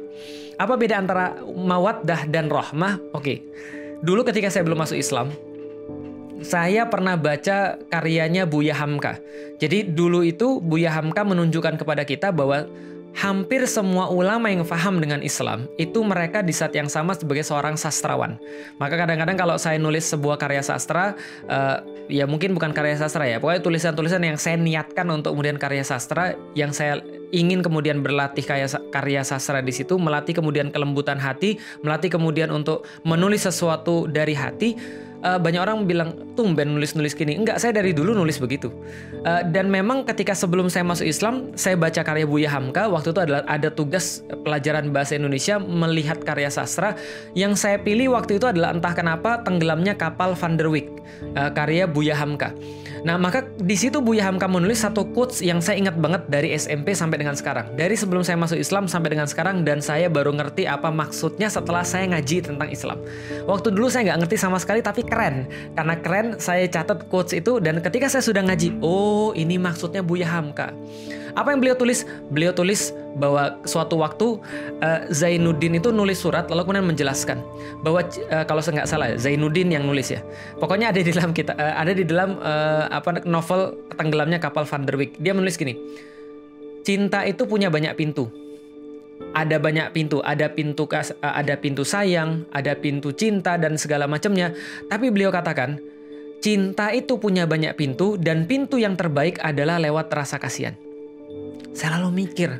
Apa 0.57 0.74
beda 0.79 0.96
antara 0.98 1.38
mawaddah 1.43 2.31
dan 2.31 2.48
rahmah? 2.48 2.98
Oke. 3.13 3.43
Dulu 4.01 4.24
ketika 4.24 4.48
saya 4.48 4.63
belum 4.63 4.88
masuk 4.88 4.98
Islam, 4.98 5.29
saya 6.41 6.86
pernah 6.86 7.17
baca 7.17 7.81
karyanya 7.89 8.46
Buya 8.46 8.77
Hamka. 8.77 9.17
Jadi 9.57 9.89
dulu 9.89 10.22
itu 10.22 10.62
Buya 10.62 10.93
Hamka 10.93 11.25
menunjukkan 11.25 11.81
kepada 11.81 12.05
kita 12.05 12.29
bahwa 12.29 12.69
hampir 13.17 13.65
semua 13.65 14.13
ulama 14.13 14.45
yang 14.53 14.62
faham 14.62 15.01
dengan 15.01 15.25
Islam 15.25 15.65
itu 15.81 16.05
mereka 16.05 16.45
di 16.45 16.53
saat 16.53 16.69
yang 16.77 16.86
sama 16.86 17.17
sebagai 17.17 17.41
seorang 17.41 17.74
sastrawan. 17.74 18.38
Maka 18.77 18.93
kadang-kadang 18.93 19.33
kalau 19.33 19.57
saya 19.57 19.81
nulis 19.81 20.05
sebuah 20.05 20.38
karya 20.38 20.62
sastra, 20.62 21.17
uh, 21.50 21.81
ya 22.05 22.29
mungkin 22.29 22.53
bukan 22.53 22.77
karya 22.77 22.94
sastra 22.94 23.25
ya, 23.25 23.42
pokoknya 23.42 23.65
tulisan-tulisan 23.65 24.22
yang 24.22 24.37
saya 24.37 24.61
niatkan 24.61 25.09
untuk 25.09 25.33
kemudian 25.33 25.57
karya 25.57 25.81
sastra 25.81 26.37
yang 26.53 26.70
saya 26.70 27.01
ingin 27.33 27.65
kemudian 27.65 28.05
berlatih 28.05 28.46
karya, 28.46 28.70
karya 28.94 29.25
sastra 29.25 29.65
di 29.65 29.74
situ, 29.74 29.98
melatih 29.98 30.37
kemudian 30.37 30.70
kelembutan 30.70 31.18
hati, 31.18 31.57
melatih 31.81 32.13
kemudian 32.13 32.53
untuk 32.53 32.85
menulis 33.01 33.50
sesuatu 33.50 34.05
dari 34.05 34.37
hati 34.37 34.77
uh, 35.27 35.35
banyak 35.35 35.59
orang 35.59 35.83
bilang 35.83 36.16
tumben 36.40 36.79
nulis-nulis 36.79 37.11
gini. 37.11 37.35
Enggak, 37.35 37.59
saya 37.59 37.75
dari 37.75 37.92
dulu 37.92 38.16
nulis 38.16 38.40
begitu. 38.40 38.72
Uh, 39.27 39.44
dan 39.51 39.68
memang 39.68 40.07
ketika 40.07 40.31
sebelum 40.31 40.72
saya 40.72 40.87
masuk 40.87 41.03
Islam, 41.03 41.51
saya 41.59 41.75
baca 41.75 42.00
karya 42.00 42.24
Buya 42.24 42.48
Hamka. 42.48 42.87
Waktu 42.87 43.11
itu 43.11 43.20
adalah 43.20 43.44
ada 43.51 43.68
tugas 43.68 44.24
pelajaran 44.48 44.96
bahasa 44.96 45.20
Indonesia 45.20 45.59
melihat 45.59 46.24
karya 46.24 46.48
sastra. 46.48 46.96
Yang 47.35 47.68
saya 47.68 47.77
pilih 47.83 48.16
waktu 48.16 48.40
itu 48.40 48.48
adalah 48.48 48.72
entah 48.72 48.96
kenapa 48.96 49.44
tenggelamnya 49.44 50.00
kapal 50.00 50.31
Van 50.40 50.55
der 50.55 50.72
Wijk, 50.72 50.87
uh, 51.35 51.51
karya 51.51 51.83
Buya 51.83 52.16
Hamka. 52.16 52.55
Nah, 53.05 53.20
maka 53.20 53.46
di 53.57 53.75
situ 53.77 54.01
Buya 54.01 54.29
Hamka 54.29 54.50
menulis 54.50 54.81
satu 54.81 55.10
quotes 55.14 55.44
yang 55.44 55.62
saya 55.62 55.77
ingat 55.77 56.00
banget 56.00 56.25
dari 56.29 56.53
SMP 56.55 56.98
sampai 56.98 57.22
dengan 57.22 57.38
sekarang. 57.38 57.74
Dari 57.77 57.94
sebelum 57.94 58.25
saya 58.25 58.40
masuk 58.40 58.57
Islam 58.57 58.90
sampai 58.90 59.14
dengan 59.14 59.27
sekarang 59.29 59.62
dan 59.62 59.83
saya 59.83 60.10
baru 60.10 60.33
ngerti 60.33 60.66
apa 60.66 60.90
maksudnya 60.90 61.51
setelah 61.51 61.86
saya 61.86 62.10
ngaji 62.10 62.48
tentang 62.48 62.70
Islam. 62.72 62.98
Waktu 63.46 63.74
dulu 63.74 63.92
saya 63.92 64.14
nggak 64.14 64.20
ngerti 64.25 64.38
sama 64.40 64.57
sekali 64.57 64.81
tapi 64.81 65.05
keren. 65.05 65.46
Karena 65.77 65.96
keren 66.00 66.27
saya 66.42 66.66
catat 66.66 67.05
quotes 67.12 67.38
itu 67.38 67.62
dan 67.62 67.83
ketika 67.83 68.10
saya 68.10 68.24
sudah 68.25 68.42
ngaji, 68.46 68.81
oh 68.81 69.36
ini 69.38 69.60
maksudnya 69.62 70.01
Buya 70.01 70.29
Hamka. 70.29 70.74
Apa 71.33 71.51
yang 71.51 71.59
beliau 71.59 71.75
tulis? 71.75 72.05
Beliau 72.31 72.53
tulis 72.53 72.94
bahwa 73.18 73.57
suatu 73.66 73.98
waktu 74.00 74.37
uh, 74.79 75.00
Zainuddin 75.09 75.81
itu 75.81 75.90
nulis 75.90 76.22
surat 76.22 76.46
lalu 76.48 76.70
kemudian 76.70 76.85
menjelaskan 76.85 77.42
bahwa 77.81 78.05
uh, 78.05 78.46
kalau 78.46 78.61
saya 78.61 78.83
nggak 78.83 78.90
salah 78.90 79.07
Zainuddin 79.18 79.74
yang 79.74 79.83
nulis 79.83 80.13
ya. 80.13 80.22
Pokoknya 80.61 80.94
ada 80.94 81.01
di 81.01 81.11
dalam 81.11 81.33
kita 81.33 81.57
uh, 81.57 81.75
ada 81.75 81.92
di 81.92 82.05
dalam 82.05 82.37
uh, 82.40 82.87
apa 82.94 83.25
novel 83.25 83.75
tenggelamnya 83.98 84.37
kapal 84.37 84.63
Van 84.63 84.85
der 84.85 84.96
Wijk. 84.96 85.18
Dia 85.20 85.33
menulis 85.33 85.57
gini. 85.57 85.75
Cinta 86.85 87.27
itu 87.27 87.44
punya 87.44 87.68
banyak 87.68 87.92
pintu. 88.00 88.31
Ada 89.33 89.57
banyak 89.57 89.92
pintu, 89.98 90.22
ada 90.22 90.46
pintu 90.48 90.85
kas, 90.85 91.09
ada 91.20 91.57
pintu 91.57 91.81
sayang, 91.81 92.46
ada 92.53 92.77
pintu 92.77 93.11
cinta 93.11 93.57
dan 93.57 93.74
segala 93.75 94.05
macamnya. 94.05 94.53
Tapi 94.87 95.09
beliau 95.09 95.33
katakan, 95.33 95.81
cinta 96.37 96.94
itu 96.94 97.18
punya 97.18 97.50
banyak 97.50 97.74
pintu 97.74 98.16
dan 98.16 98.46
pintu 98.46 98.77
yang 98.77 98.94
terbaik 98.94 99.42
adalah 99.42 99.81
lewat 99.81 100.13
rasa 100.13 100.37
kasihan. 100.37 100.77
Saya 101.77 102.01
lalu 102.01 102.25
mikir, 102.25 102.57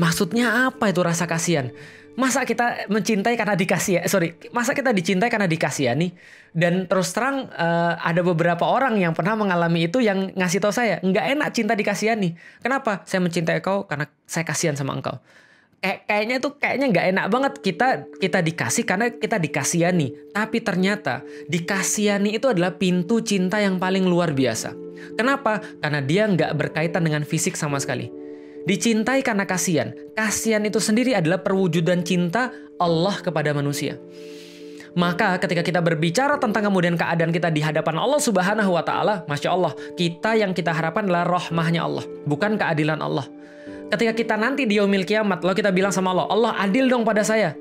maksudnya 0.00 0.72
apa 0.72 0.88
itu 0.88 1.04
rasa 1.04 1.28
kasihan? 1.28 1.68
Masa 2.16 2.46
kita 2.46 2.88
mencintai 2.88 3.36
karena 3.36 3.58
dikasih 3.58 3.92
ya? 4.00 4.02
Sorry, 4.08 4.38
masa 4.54 4.72
kita 4.72 4.94
dicintai 4.94 5.28
karena 5.28 5.50
dikasihani? 5.50 6.14
Dan 6.54 6.86
terus 6.88 7.10
terang 7.12 7.50
uh, 7.50 7.98
ada 8.00 8.24
beberapa 8.24 8.64
orang 8.64 8.96
yang 9.02 9.12
pernah 9.12 9.36
mengalami 9.36 9.90
itu 9.90 10.00
yang 10.00 10.32
ngasih 10.32 10.62
tahu 10.64 10.72
saya 10.72 11.02
nggak 11.04 11.26
enak 11.36 11.48
cinta 11.52 11.74
dikasihani. 11.76 12.38
Kenapa? 12.64 13.04
Saya 13.04 13.20
mencintai 13.20 13.60
kau 13.60 13.84
karena 13.84 14.08
saya 14.24 14.46
kasihan 14.48 14.78
sama 14.78 14.96
engkau. 14.96 15.18
Kayak 15.82 15.98
kayaknya 16.08 16.36
tuh 16.40 16.52
kayaknya 16.56 16.86
nggak 16.88 17.06
enak 17.12 17.26
banget 17.28 17.52
kita 17.60 17.88
kita 18.16 18.38
dikasih 18.40 18.84
karena 18.86 19.06
kita 19.10 19.36
dikasihani. 19.42 20.32
Tapi 20.32 20.58
ternyata 20.62 21.20
dikasihani 21.50 22.38
itu 22.38 22.46
adalah 22.46 22.78
pintu 22.78 23.20
cinta 23.26 23.58
yang 23.58 23.76
paling 23.82 24.06
luar 24.06 24.32
biasa. 24.32 24.70
Kenapa? 25.18 25.60
Karena 25.82 25.98
dia 25.98 26.30
nggak 26.30 26.54
berkaitan 26.56 27.02
dengan 27.02 27.26
fisik 27.26 27.58
sama 27.58 27.82
sekali 27.82 28.23
Dicintai 28.64 29.20
karena 29.20 29.44
kasihan. 29.44 29.92
Kasihan 30.16 30.64
itu 30.64 30.80
sendiri 30.80 31.12
adalah 31.12 31.44
perwujudan 31.44 32.00
cinta 32.00 32.48
Allah 32.80 33.20
kepada 33.20 33.52
manusia. 33.52 34.00
Maka 34.94 35.36
ketika 35.42 35.60
kita 35.66 35.82
berbicara 35.82 36.38
tentang 36.38 36.70
kemudian 36.70 36.94
keadaan 36.94 37.34
kita 37.34 37.50
di 37.50 37.58
hadapan 37.58 37.98
Allah 37.98 38.22
Subhanahu 38.22 38.78
wa 38.78 38.82
taala, 38.86 39.26
Masya 39.26 39.50
Allah, 39.50 39.74
kita 39.98 40.38
yang 40.38 40.54
kita 40.54 40.70
harapkan 40.70 41.10
adalah 41.10 41.26
rahmahnya 41.26 41.82
Allah, 41.82 42.06
bukan 42.24 42.54
keadilan 42.54 43.02
Allah. 43.02 43.26
Ketika 43.90 44.14
kita 44.14 44.34
nanti 44.38 44.70
di 44.70 44.78
yaumil 44.78 45.02
kiamat, 45.02 45.42
lalu 45.42 45.60
kita 45.60 45.74
bilang 45.74 45.90
sama 45.90 46.14
Allah, 46.14 46.30
Allah 46.30 46.52
adil 46.62 46.86
dong 46.86 47.02
pada 47.02 47.26
saya 47.26 47.58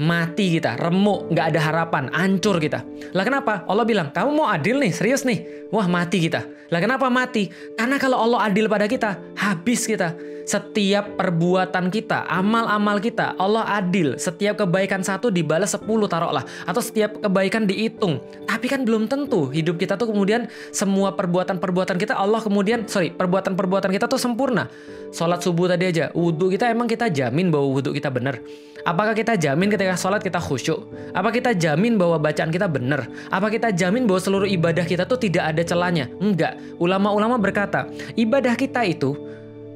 mati 0.00 0.56
kita, 0.56 0.80
remuk, 0.80 1.28
nggak 1.28 1.46
ada 1.52 1.60
harapan, 1.60 2.08
hancur 2.08 2.56
kita. 2.56 2.80
Lah 3.12 3.20
kenapa? 3.20 3.68
Allah 3.68 3.84
bilang, 3.84 4.08
kamu 4.08 4.32
mau 4.32 4.48
adil 4.48 4.80
nih, 4.80 4.96
serius 4.96 5.28
nih. 5.28 5.68
Wah 5.68 5.84
mati 5.84 6.24
kita. 6.24 6.40
Lah 6.72 6.80
kenapa 6.80 7.12
mati? 7.12 7.52
Karena 7.76 8.00
kalau 8.00 8.16
Allah 8.16 8.48
adil 8.48 8.64
pada 8.64 8.88
kita, 8.88 9.20
habis 9.36 9.84
kita. 9.84 10.16
Setiap 10.50 11.14
perbuatan 11.14 11.94
kita, 11.94 12.26
amal-amal 12.26 12.98
kita, 12.98 13.38
Allah 13.38 13.70
adil. 13.78 14.18
Setiap 14.18 14.66
kebaikan 14.66 14.98
satu 14.98 15.30
dibalas 15.30 15.78
sepuluh 15.78 16.10
taruhlah. 16.10 16.42
Atau 16.66 16.82
setiap 16.82 17.22
kebaikan 17.22 17.70
dihitung. 17.70 18.18
Tapi 18.50 18.66
kan 18.66 18.82
belum 18.82 19.06
tentu 19.06 19.46
hidup 19.54 19.78
kita 19.78 19.94
tuh 19.94 20.10
kemudian 20.10 20.50
semua 20.74 21.14
perbuatan-perbuatan 21.14 21.94
kita 22.02 22.18
Allah 22.18 22.42
kemudian 22.42 22.82
sorry 22.90 23.14
perbuatan-perbuatan 23.14 23.94
kita 23.94 24.10
tuh 24.10 24.18
sempurna. 24.18 24.66
Sholat 25.14 25.38
subuh 25.38 25.70
tadi 25.70 25.86
aja, 25.86 26.10
wudhu 26.18 26.50
kita 26.50 26.66
emang 26.66 26.90
kita 26.90 27.06
jamin 27.06 27.54
bahwa 27.54 27.70
wudhu 27.70 27.94
kita 27.94 28.10
benar. 28.10 28.42
Apakah 28.82 29.14
kita 29.14 29.38
jamin 29.38 29.70
ketika 29.70 29.94
sholat 29.94 30.18
kita 30.18 30.42
khusyuk? 30.42 30.90
Apa 31.14 31.30
kita 31.30 31.54
jamin 31.54 31.94
bahwa 31.94 32.18
bacaan 32.18 32.50
kita 32.50 32.66
benar? 32.66 33.06
Apa 33.30 33.54
kita 33.54 33.70
jamin 33.70 34.02
bahwa 34.02 34.18
seluruh 34.18 34.50
ibadah 34.50 34.82
kita 34.82 35.06
tuh 35.06 35.20
tidak 35.20 35.54
ada 35.54 35.62
celahnya? 35.62 36.10
Enggak. 36.18 36.58
Ulama-ulama 36.82 37.38
berkata, 37.38 37.86
ibadah 38.18 38.58
kita 38.58 38.82
itu 38.82 39.14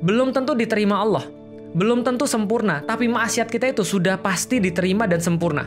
belum 0.05 0.37
tentu 0.37 0.53
diterima 0.53 1.01
Allah. 1.01 1.25
Belum 1.75 2.07
tentu 2.07 2.29
sempurna, 2.29 2.85
tapi 2.87 3.11
maksiat 3.11 3.51
kita 3.51 3.75
itu 3.75 3.83
sudah 3.83 4.15
pasti 4.21 4.63
diterima 4.63 5.11
dan 5.11 5.19
sempurna. 5.19 5.67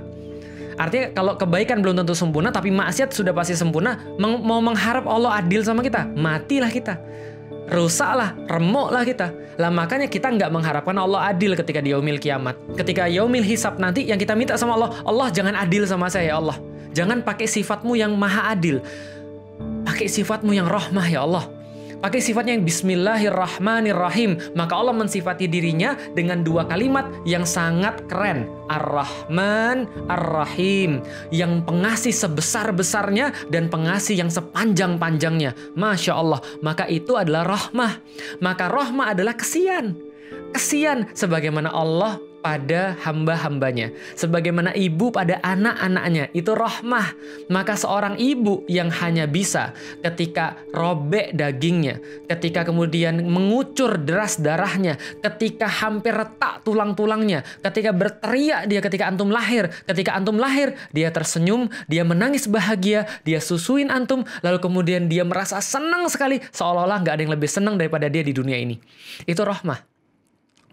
Artinya 0.78 1.12
kalau 1.12 1.34
kebaikan 1.36 1.82
belum 1.82 2.00
tentu 2.00 2.13
sempurna 2.13 2.54
tapi 2.54 2.69
maksiat 2.69 3.12
sudah 3.12 3.34
pasti 3.36 3.58
sempurna, 3.58 4.00
meng 4.15 4.39
mau 4.45 4.63
mengharap 4.63 5.04
Allah 5.10 5.41
adil 5.41 5.65
sama 5.65 5.84
kita, 5.84 6.08
matilah 6.15 6.71
kita. 6.71 6.95
Rusaklah, 7.67 8.39
remuklah 8.47 9.04
kita. 9.04 9.28
Lah 9.60 9.67
makanya 9.67 10.08
kita 10.08 10.32
nggak 10.32 10.47
mengharapkan 10.47 10.95
Allah 10.95 11.28
adil 11.28 11.52
ketika 11.58 11.84
di 11.84 11.91
yaumil 11.91 12.21
kiamat. 12.21 12.56
Ketika 12.80 13.12
yaumil 13.12 13.43
hisab 13.43 13.76
nanti 13.76 14.08
yang 14.08 14.15
kita 14.15 14.32
minta 14.38 14.56
sama 14.56 14.80
Allah, 14.80 14.95
Allah 15.04 15.28
jangan 15.34 15.58
adil 15.60 15.84
sama 15.84 16.08
saya 16.08 16.32
ya 16.32 16.36
Allah. 16.39 16.56
Jangan 16.95 17.19
pakai 17.19 17.50
sifatmu 17.50 18.00
yang 18.00 18.15
maha 18.15 18.56
adil. 18.56 18.80
Pakai 19.84 20.08
sifatmu 20.08 20.56
yang 20.56 20.71
rahmah 20.71 21.08
ya 21.12 21.28
Allah 21.28 21.57
pakai 22.04 22.20
sifatnya 22.22 22.58
yang 22.58 22.66
Bismillahirrahmanirrahim. 22.66 24.54
Maka 24.54 24.74
Allah 24.78 24.96
mensifati 24.96 25.50
dirinya 25.50 25.98
dengan 26.14 26.42
dua 26.46 26.66
kalimat 26.68 27.10
yang 27.24 27.44
sangat 27.44 28.06
keren. 28.06 28.50
Ar-Rahman, 28.68 29.88
Ar-Rahim. 30.12 31.02
Yang 31.32 31.64
pengasih 31.64 32.14
sebesar-besarnya 32.14 33.32
dan 33.48 33.72
pengasih 33.72 34.20
yang 34.20 34.32
sepanjang-panjangnya. 34.32 35.56
Masya 35.74 36.14
Allah. 36.14 36.40
Maka 36.60 36.86
itu 36.92 37.16
adalah 37.16 37.48
rahmah. 37.48 38.04
Maka 38.44 38.68
rahmah 38.68 39.16
adalah 39.16 39.34
kesian. 39.34 39.96
Kesian 40.52 41.12
sebagaimana 41.12 41.72
Allah 41.72 42.20
pada 42.48 42.96
hamba-hambanya. 43.04 43.92
Sebagaimana 44.16 44.72
ibu 44.72 45.12
pada 45.12 45.44
anak-anaknya. 45.44 46.32
Itu 46.32 46.56
rahmah. 46.56 47.12
Maka 47.52 47.76
seorang 47.76 48.16
ibu 48.16 48.64
yang 48.72 48.88
hanya 48.88 49.28
bisa 49.28 49.76
ketika 50.00 50.56
robek 50.72 51.36
dagingnya. 51.36 52.00
Ketika 52.32 52.64
kemudian 52.64 53.20
mengucur 53.28 54.00
deras 54.00 54.40
darahnya. 54.40 54.96
Ketika 55.20 55.68
hampir 55.68 56.16
retak 56.16 56.64
tulang-tulangnya. 56.64 57.44
Ketika 57.60 57.92
berteriak 57.92 58.72
dia 58.72 58.80
ketika 58.80 59.12
antum 59.12 59.28
lahir. 59.28 59.68
Ketika 59.84 60.16
antum 60.16 60.40
lahir 60.40 60.72
dia 60.96 61.12
tersenyum. 61.12 61.68
Dia 61.92 62.08
menangis 62.08 62.48
bahagia. 62.48 63.12
Dia 63.28 63.44
susuin 63.44 63.92
antum. 63.92 64.24
Lalu 64.40 64.64
kemudian 64.64 65.12
dia 65.12 65.28
merasa 65.28 65.60
senang 65.60 66.08
sekali. 66.08 66.40
Seolah-olah 66.56 67.04
nggak 67.04 67.14
ada 67.20 67.24
yang 67.28 67.36
lebih 67.36 67.52
senang 67.52 67.76
daripada 67.76 68.08
dia 68.08 68.24
di 68.24 68.32
dunia 68.32 68.56
ini. 68.56 68.80
Itu 69.28 69.44
rahmah. 69.44 69.97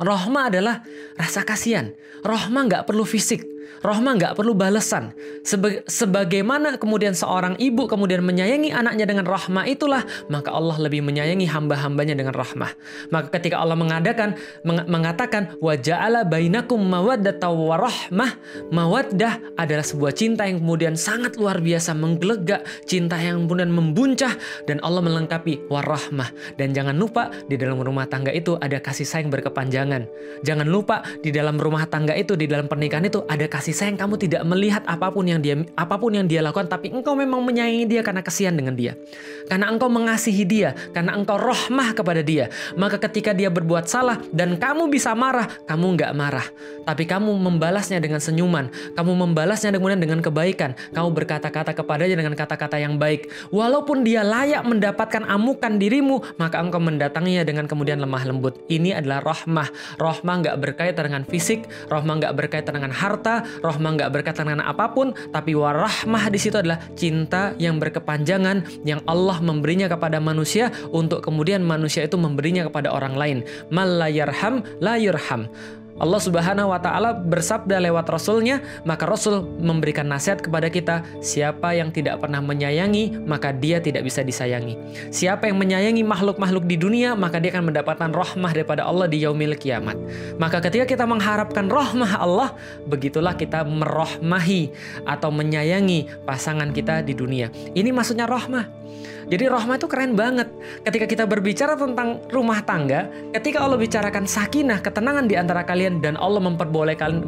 Rohma 0.00 0.50
adalah 0.50 0.82
rasa 1.14 1.46
kasihan. 1.46 1.94
Rohma 2.26 2.66
nggak 2.66 2.90
perlu 2.90 3.06
fisik. 3.06 3.53
Rohma 3.84 4.16
nggak 4.16 4.34
perlu 4.38 4.56
balasan. 4.56 5.12
Seba 5.44 5.84
sebagaimana 5.84 6.80
kemudian 6.80 7.12
seorang 7.12 7.58
ibu 7.60 7.84
kemudian 7.84 8.24
menyayangi 8.24 8.72
anaknya 8.72 9.04
dengan 9.04 9.28
rahmah 9.28 9.68
itulah, 9.68 10.02
maka 10.32 10.50
Allah 10.52 10.76
lebih 10.80 11.04
menyayangi 11.04 11.44
hamba-hambanya 11.48 12.16
dengan 12.16 12.32
rahmah. 12.32 12.72
Maka 13.12 13.28
ketika 13.36 13.60
Allah 13.60 13.76
mengadakan 13.76 14.36
meng 14.64 14.84
mengatakan 14.88 15.56
waja'ala 15.60 16.24
bainakum 16.24 16.80
mawaddata 16.80 17.48
wa 17.52 17.76
rahmah, 17.76 18.30
mawaddah 18.72 19.58
adalah 19.60 19.84
sebuah 19.84 20.12
cinta 20.16 20.48
yang 20.48 20.64
kemudian 20.64 20.94
sangat 20.96 21.36
luar 21.36 21.60
biasa 21.60 21.92
menggelegak, 21.92 22.64
cinta 22.88 23.20
yang 23.20 23.44
kemudian 23.44 23.70
membuncah 23.70 24.32
dan 24.64 24.80
Allah 24.80 25.04
melengkapi 25.04 25.68
warahmah. 25.68 26.32
Dan 26.56 26.72
jangan 26.72 26.96
lupa 26.96 27.30
di 27.46 27.60
dalam 27.60 27.80
rumah 27.80 28.08
tangga 28.08 28.32
itu 28.32 28.56
ada 28.58 28.80
kasih 28.80 29.06
sayang 29.06 29.28
berkepanjangan. 29.28 30.08
Jangan 30.42 30.66
lupa 30.68 31.04
di 31.20 31.30
dalam 31.30 31.56
rumah 31.60 31.86
tangga 31.88 32.16
itu 32.16 32.34
di 32.34 32.48
dalam 32.48 32.66
pernikahan 32.66 33.06
itu 33.06 33.22
ada 33.28 33.46
kasih 33.54 33.70
sayang 33.70 33.94
kamu 33.94 34.18
tidak 34.18 34.42
melihat 34.42 34.82
apa 34.90 35.14
pun 35.14 35.22
yang 35.30 35.38
dia 35.38 35.62
apa 35.78 35.94
pun 35.94 36.10
yang 36.10 36.26
dia 36.26 36.42
lakukan 36.42 36.66
tapi 36.66 36.90
engkau 36.90 37.14
memang 37.14 37.38
menyayangi 37.46 37.86
dia 37.86 38.02
karena 38.02 38.24
kasihan 38.26 38.50
dengan 38.50 38.74
dia. 38.74 38.98
Karena 39.46 39.70
engkau 39.70 39.86
mengasihi 39.86 40.42
dia, 40.42 40.74
karena 40.90 41.14
engkau 41.14 41.38
rohmah 41.38 41.94
kepada 41.94 42.24
dia. 42.24 42.50
Maka 42.74 42.98
ketika 42.98 43.30
dia 43.30 43.52
berbuat 43.52 43.86
salah 43.86 44.18
dan 44.34 44.58
kamu 44.58 44.90
bisa 44.90 45.14
marah, 45.14 45.46
kamu 45.70 45.94
nggak 46.00 46.12
marah. 46.16 46.46
Tapi 46.82 47.04
kamu 47.06 47.30
membalasnya 47.30 48.02
dengan 48.02 48.18
senyuman. 48.18 48.72
Kamu 48.98 49.12
membalasnya 49.14 49.70
kemudian 49.70 50.00
dengan 50.00 50.18
kebaikan. 50.24 50.74
Kamu 50.96 51.14
berkata-kata 51.14 51.76
kepadanya 51.76 52.18
dengan 52.24 52.34
kata-kata 52.34 52.80
yang 52.80 52.96
baik. 52.96 53.30
Walaupun 53.54 54.02
dia 54.02 54.24
layak 54.24 54.64
mendapatkan 54.64 55.28
amukan 55.28 55.76
dirimu, 55.76 56.24
maka 56.40 56.58
engkau 56.58 56.80
mendatanginya 56.80 57.44
dengan 57.44 57.68
kemudian 57.68 58.00
lemah 58.00 58.24
lembut. 58.26 58.64
Ini 58.72 58.98
adalah 58.98 59.20
rohmah. 59.20 59.68
Rohmah 60.00 60.34
nggak 60.40 60.56
berkaitan 60.58 61.12
dengan 61.12 61.22
fisik, 61.28 61.68
rohmah 61.92 62.24
nggak 62.24 62.34
berkaitan 62.34 62.80
dengan 62.80 62.92
harta, 62.96 63.43
Rohmah 63.62 63.90
nggak 64.00 64.10
berkaitan 64.10 64.50
dengan 64.50 64.66
apa 64.66 64.90
pun, 64.90 65.12
tapi 65.30 65.54
warahmah 65.54 66.32
di 66.32 66.38
situ 66.40 66.56
adalah 66.58 66.80
cinta 66.98 67.52
yang 67.60 67.78
berkepanjangan 67.78 68.84
yang 68.88 69.00
Allah 69.04 69.38
memberinya 69.44 69.86
kepada 69.86 70.18
manusia 70.18 70.72
untuk 70.90 71.20
kemudian 71.22 71.60
manusia 71.62 72.04
itu 72.04 72.16
memberinya 72.18 72.66
kepada 72.66 72.90
orang 72.90 73.14
lain. 73.14 73.38
Mal 73.70 74.00
la 74.00 74.08
yarham 74.08 74.64
la 74.80 74.96
yurham. 74.96 75.46
Allah 75.94 76.18
Subhanahu 76.18 76.74
wa 76.74 76.80
taala 76.82 77.14
bersabda 77.14 77.78
lewat 77.78 78.10
rasulnya, 78.10 78.58
maka 78.82 79.06
Rasul 79.06 79.46
memberikan 79.62 80.10
nasihat 80.10 80.42
kepada 80.42 80.66
kita, 80.66 81.06
siapa 81.22 81.70
yang 81.70 81.94
tidak 81.94 82.18
pernah 82.18 82.42
menyayangi, 82.42 83.22
maka 83.22 83.54
dia 83.54 83.78
tidak 83.78 84.02
bisa 84.02 84.26
disayangi. 84.26 84.74
Siapa 85.14 85.46
yang 85.46 85.54
menyayangi 85.62 86.02
makhluk-makhluk 86.02 86.66
di 86.66 86.74
dunia, 86.74 87.14
maka 87.14 87.38
dia 87.38 87.54
akan 87.54 87.70
mendapatkan 87.70 88.10
rahmah 88.10 88.50
daripada 88.50 88.82
Allah 88.82 89.06
di 89.06 89.22
yaumil 89.22 89.54
kiamat. 89.54 89.94
Maka 90.34 90.58
ketika 90.66 90.82
kita 90.82 91.06
mengharapkan 91.06 91.70
rahmah 91.70 92.18
Allah, 92.18 92.58
begitulah 92.90 93.38
kita 93.38 93.62
merohmahi 93.62 94.74
atau 95.06 95.30
menyayangi 95.30 96.26
pasangan 96.26 96.74
kita 96.74 97.06
di 97.06 97.14
dunia. 97.14 97.54
Ini 97.70 97.94
maksudnya 97.94 98.26
rahmah. 98.26 98.82
Jadi 99.28 99.44
rahmah 99.48 99.76
itu 99.80 99.88
keren 99.88 100.12
banget. 100.14 100.48
Ketika 100.84 101.06
kita 101.08 101.24
berbicara 101.24 101.74
tentang 101.74 102.20
rumah 102.28 102.60
tangga, 102.64 103.08
ketika 103.32 103.64
Allah 103.64 103.80
bicarakan 103.80 104.28
sakinah, 104.28 104.84
ketenangan 104.84 105.26
di 105.28 105.34
antara 105.36 105.64
kalian 105.64 106.04
dan 106.04 106.14
Allah 106.20 106.44
memperbolehkan 106.44 107.24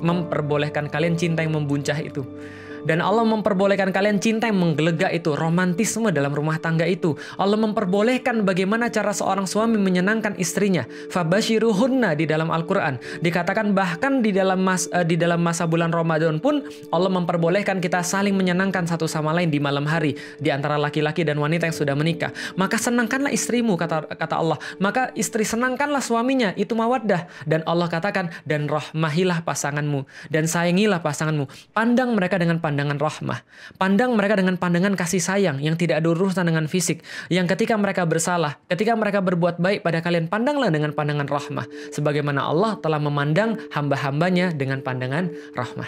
memperbolehkan 0.00 0.88
kalian 0.88 1.14
cinta 1.20 1.44
yang 1.44 1.56
membuncah 1.56 1.96
itu 2.00 2.24
dan 2.84 3.00
Allah 3.00 3.24
memperbolehkan 3.24 3.90
kalian 3.90 4.20
cinta 4.20 4.46
yang 4.46 4.60
menggelegak 4.60 5.10
itu, 5.16 5.32
romantisme 5.32 6.12
dalam 6.12 6.36
rumah 6.36 6.60
tangga 6.60 6.84
itu. 6.84 7.16
Allah 7.40 7.56
memperbolehkan 7.56 8.44
bagaimana 8.44 8.92
cara 8.92 9.16
seorang 9.16 9.48
suami 9.48 9.80
menyenangkan 9.80 10.36
istrinya. 10.36 10.84
Fabashiruhunna 11.08 12.12
di 12.12 12.28
dalam 12.28 12.52
Al-Qur'an. 12.52 13.00
Dikatakan 13.24 13.72
bahkan 13.72 14.20
di 14.20 14.30
dalam 14.30 14.60
mas, 14.60 14.86
uh, 14.92 15.02
di 15.02 15.16
dalam 15.16 15.40
masa 15.40 15.64
bulan 15.64 15.90
Ramadan 15.90 16.38
pun 16.38 16.60
Allah 16.92 17.10
memperbolehkan 17.10 17.80
kita 17.80 18.04
saling 18.04 18.36
menyenangkan 18.36 18.84
satu 18.84 19.08
sama 19.08 19.32
lain 19.32 19.48
di 19.48 19.58
malam 19.58 19.88
hari 19.88 20.14
di 20.36 20.52
antara 20.52 20.76
laki-laki 20.76 21.24
dan 21.24 21.40
wanita 21.40 21.72
yang 21.72 21.76
sudah 21.76 21.96
menikah. 21.96 22.30
Maka 22.60 22.76
senangkanlah 22.76 23.32
istrimu 23.32 23.80
kata 23.80 24.12
kata 24.12 24.36
Allah. 24.36 24.60
Maka 24.76 25.10
istri 25.16 25.48
senangkanlah 25.48 26.04
suaminya, 26.04 26.52
itu 26.60 26.76
mawaddah 26.76 27.26
dan 27.48 27.64
Allah 27.64 27.88
katakan 27.88 28.28
dan 28.44 28.68
rahmahilah 28.68 29.40
pasanganmu 29.40 30.04
dan 30.28 30.44
sayangilah 30.44 31.00
pasanganmu. 31.00 31.48
Pandang 31.72 32.12
mereka 32.12 32.36
dengan 32.36 32.60
pandang 32.60 32.73
pandangan 32.74 32.98
rahmah. 32.98 33.38
Pandang 33.78 34.10
mereka 34.18 34.34
dengan 34.34 34.58
pandangan 34.58 34.98
kasih 34.98 35.22
sayang 35.22 35.62
yang 35.62 35.78
tidak 35.78 36.02
ada 36.02 36.10
urusan 36.10 36.42
dengan 36.42 36.66
fisik. 36.66 37.06
Yang 37.30 37.54
ketika 37.54 37.78
mereka 37.78 38.02
bersalah, 38.02 38.58
ketika 38.66 38.98
mereka 38.98 39.22
berbuat 39.22 39.62
baik 39.62 39.86
pada 39.86 40.02
kalian, 40.02 40.26
pandanglah 40.26 40.74
dengan 40.74 40.90
pandangan 40.90 41.30
rahmah. 41.30 41.70
Sebagaimana 41.94 42.50
Allah 42.50 42.74
telah 42.82 42.98
memandang 42.98 43.54
hamba-hambanya 43.70 44.50
dengan 44.50 44.82
pandangan 44.82 45.30
rahmah. 45.54 45.86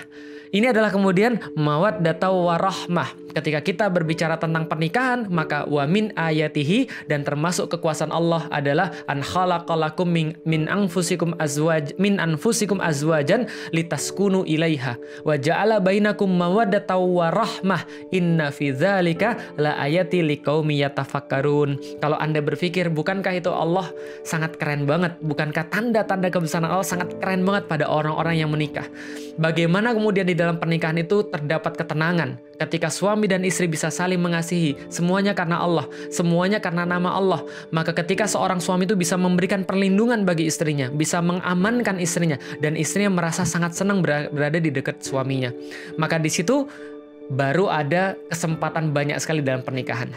Ini 0.54 0.70
adalah 0.70 0.94
kemudian 0.94 1.42
mawad 1.58 2.06
datau 2.06 2.46
warahmah. 2.46 3.25
Ketika 3.36 3.60
kita 3.60 3.92
berbicara 3.92 4.40
tentang 4.40 4.64
pernikahan, 4.64 5.28
maka 5.28 5.68
wa 5.68 5.84
min 5.84 6.08
ayatihi 6.16 7.04
dan 7.04 7.20
termasuk 7.20 7.68
kekuasaan 7.68 8.08
Allah 8.08 8.48
adalah 8.48 8.96
an 9.12 9.20
khalaqalakum 9.20 10.08
min, 10.08 10.32
min 10.48 10.64
anfusikum 10.72 11.36
azwaj 11.36 11.92
min 12.00 12.16
anfusikum 12.16 12.80
azwajan 12.80 13.44
litaskunu 13.76 14.48
ilaiha 14.48 14.96
wa 15.20 15.36
ja'ala 15.36 15.84
bainakum 15.84 16.32
mawaddatan 16.32 16.96
wa 16.96 17.28
rahmah 17.28 17.84
inna 18.08 18.48
fi 18.48 18.72
dzalika 18.72 19.36
la 19.60 19.76
ayati 19.84 20.24
liqaumi 20.24 20.80
yatafakkarun. 20.80 22.00
Kalau 22.00 22.16
Anda 22.16 22.40
berpikir 22.40 22.88
bukankah 22.88 23.36
itu 23.36 23.52
Allah 23.52 23.92
sangat 24.24 24.56
keren 24.56 24.88
banget? 24.88 25.12
Bukankah 25.20 25.68
tanda-tanda 25.68 26.32
kebesaran 26.32 26.72
Allah 26.72 26.88
sangat 26.88 27.12
keren 27.20 27.44
banget 27.44 27.68
pada 27.68 27.84
orang-orang 27.84 28.40
yang 28.40 28.48
menikah? 28.48 28.88
Bagaimana 29.36 29.92
kemudian 29.92 30.24
di 30.24 30.32
dalam 30.32 30.56
pernikahan 30.56 30.96
itu 30.96 31.28
terdapat 31.28 31.76
ketenangan, 31.76 32.40
Ketika 32.56 32.88
suami 32.88 33.28
dan 33.28 33.44
istri 33.44 33.68
bisa 33.68 33.92
saling 33.92 34.16
mengasihi, 34.16 34.88
semuanya 34.88 35.36
karena 35.36 35.60
Allah, 35.60 35.84
semuanya 36.08 36.56
karena 36.56 36.88
nama 36.88 37.12
Allah, 37.12 37.44
maka 37.68 37.92
ketika 37.92 38.24
seorang 38.24 38.64
suami 38.64 38.88
itu 38.88 38.96
bisa 38.96 39.20
memberikan 39.20 39.60
perlindungan 39.60 40.24
bagi 40.24 40.48
istrinya, 40.48 40.88
bisa 40.88 41.20
mengamankan 41.20 42.00
istrinya, 42.00 42.40
dan 42.64 42.72
istrinya 42.72 43.12
merasa 43.12 43.44
sangat 43.44 43.76
senang 43.76 44.00
berada 44.00 44.56
di 44.56 44.72
dekat 44.72 45.04
suaminya. 45.04 45.52
Maka 46.00 46.16
di 46.16 46.32
situ 46.32 46.64
baru 47.28 47.68
ada 47.68 48.16
kesempatan 48.32 48.96
banyak 48.96 49.20
sekali 49.20 49.44
dalam 49.44 49.60
pernikahan. 49.60 50.08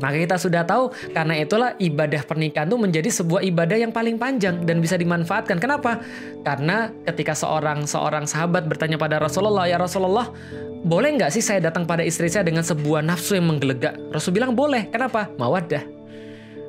Maka 0.00 0.16
kita 0.16 0.36
sudah 0.40 0.64
tahu 0.64 0.88
karena 1.12 1.36
itulah 1.36 1.70
ibadah 1.76 2.24
pernikahan 2.24 2.66
itu 2.66 2.78
menjadi 2.80 3.08
sebuah 3.12 3.44
ibadah 3.44 3.76
yang 3.76 3.92
paling 3.92 4.16
panjang 4.16 4.64
dan 4.64 4.80
bisa 4.80 4.96
dimanfaatkan. 4.96 5.60
Kenapa? 5.60 6.00
Karena 6.40 6.88
ketika 7.04 7.36
seorang 7.36 7.84
seorang 7.84 8.24
sahabat 8.24 8.64
bertanya 8.64 8.96
pada 8.96 9.20
Rasulullah, 9.20 9.68
ya 9.68 9.76
Rasulullah, 9.76 10.32
boleh 10.82 11.14
nggak 11.14 11.30
sih 11.30 11.42
saya 11.42 11.62
datang 11.62 11.86
pada 11.86 12.02
istri 12.02 12.26
saya 12.26 12.42
dengan 12.42 12.66
sebuah 12.66 13.06
nafsu 13.06 13.38
yang 13.38 13.46
menggelegak? 13.46 13.94
Rasul 14.10 14.34
bilang 14.34 14.54
boleh. 14.54 14.90
Kenapa? 14.90 15.30
Mawadah. 15.38 15.82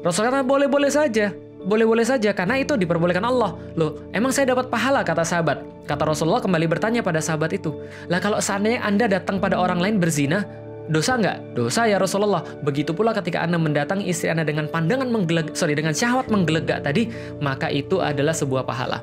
Rasul 0.05 0.29
kata 0.29 0.45
boleh-boleh 0.45 0.93
saja. 0.93 1.33
Boleh-boleh 1.63 2.03
saja 2.03 2.35
karena 2.35 2.59
itu 2.59 2.75
diperbolehkan 2.75 3.23
Allah. 3.23 3.55
Loh, 3.79 4.03
emang 4.11 4.35
saya 4.35 4.51
dapat 4.51 4.67
pahala 4.67 4.99
kata 5.01 5.23
sahabat. 5.23 5.63
Kata 5.87 6.03
Rasulullah 6.03 6.43
kembali 6.43 6.67
bertanya 6.67 6.99
pada 6.99 7.23
sahabat 7.23 7.55
itu. 7.55 7.71
Lah 8.11 8.19
kalau 8.19 8.43
seandainya 8.43 8.83
Anda 8.83 9.07
datang 9.07 9.39
pada 9.39 9.55
orang 9.55 9.79
lain 9.79 9.95
berzina, 9.97 10.43
Dosa 10.91 11.15
nggak? 11.15 11.55
Dosa 11.55 11.87
ya 11.87 11.95
Rasulullah. 11.95 12.43
Begitu 12.59 12.91
pula 12.91 13.15
ketika 13.15 13.39
Anda 13.39 13.55
mendatangi 13.55 14.03
istri 14.03 14.27
Anda 14.27 14.43
dengan 14.43 14.67
pandangan 14.67 15.07
menggeleg, 15.07 15.55
sorry 15.55 15.79
dengan 15.79 15.95
syahwat 15.95 16.27
menggelegak 16.27 16.83
tadi, 16.83 17.07
maka 17.39 17.71
itu 17.71 18.03
adalah 18.03 18.35
sebuah 18.35 18.67
pahala. 18.67 18.99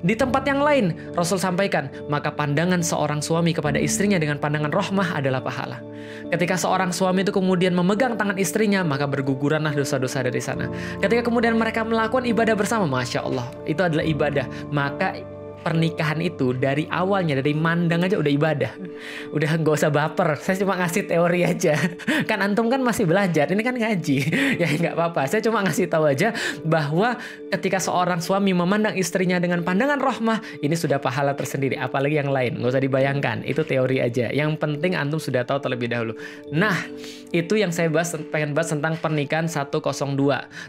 Di 0.00 0.16
tempat 0.16 0.48
yang 0.48 0.64
lain, 0.64 0.96
Rasul 1.12 1.36
sampaikan, 1.36 1.92
maka 2.08 2.32
pandangan 2.32 2.80
seorang 2.80 3.20
suami 3.20 3.52
kepada 3.52 3.76
istrinya 3.76 4.16
dengan 4.16 4.40
pandangan 4.40 4.72
rohmah 4.72 5.20
adalah 5.20 5.44
pahala. 5.44 5.84
Ketika 6.32 6.56
seorang 6.56 6.88
suami 6.90 7.20
itu 7.22 7.30
kemudian 7.30 7.76
memegang 7.76 8.16
tangan 8.16 8.40
istrinya, 8.40 8.80
maka 8.80 9.04
berguguranlah 9.04 9.76
dosa-dosa 9.76 10.24
dari 10.24 10.40
sana. 10.40 10.72
Ketika 11.04 11.28
kemudian 11.28 11.54
mereka 11.54 11.84
melakukan 11.84 12.24
ibadah 12.24 12.56
bersama, 12.56 12.88
Masya 12.88 13.28
Allah, 13.28 13.46
itu 13.68 13.84
adalah 13.84 14.02
ibadah. 14.02 14.48
Maka 14.72 15.20
pernikahan 15.60 16.18
itu 16.24 16.56
dari 16.56 16.88
awalnya 16.88 17.38
dari 17.38 17.52
mandang 17.52 18.04
aja 18.04 18.16
udah 18.16 18.32
ibadah. 18.32 18.72
Udah 19.32 19.50
nggak 19.60 19.74
usah 19.76 19.92
baper 19.92 20.40
saya 20.40 20.56
cuma 20.64 20.76
ngasih 20.80 21.04
teori 21.06 21.40
aja. 21.44 21.76
Kan 22.28 22.40
antum 22.40 22.68
kan 22.72 22.80
masih 22.80 23.04
belajar 23.08 23.48
ini 23.52 23.62
kan 23.64 23.76
ngaji. 23.76 24.18
Ya 24.60 24.66
nggak 24.68 24.94
apa-apa. 24.96 25.24
Saya 25.30 25.40
cuma 25.44 25.64
ngasih 25.64 25.88
tahu 25.88 26.04
aja 26.10 26.36
bahwa 26.66 27.16
ketika 27.48 27.80
seorang 27.80 28.20
suami 28.20 28.52
memandang 28.52 28.92
istrinya 28.96 29.40
dengan 29.40 29.64
pandangan 29.64 29.96
rohmah 29.96 30.40
ini 30.60 30.76
sudah 30.76 31.00
pahala 31.00 31.32
tersendiri 31.32 31.80
apalagi 31.80 32.20
yang 32.20 32.28
lain. 32.28 32.60
Nggak 32.60 32.70
usah 32.76 32.82
dibayangkan 32.82 33.38
itu 33.46 33.62
teori 33.64 34.04
aja. 34.04 34.28
Yang 34.32 34.60
penting 34.60 34.96
antum 34.96 35.20
sudah 35.20 35.46
tahu 35.46 35.64
terlebih 35.64 35.88
dahulu. 35.88 36.12
Nah 36.52 36.76
itu 37.30 37.56
yang 37.56 37.70
saya 37.70 37.86
bahas 37.88 38.12
pengen 38.30 38.52
bahas 38.52 38.74
tentang 38.74 38.98
pernikahan 38.98 39.46
102 39.46 39.80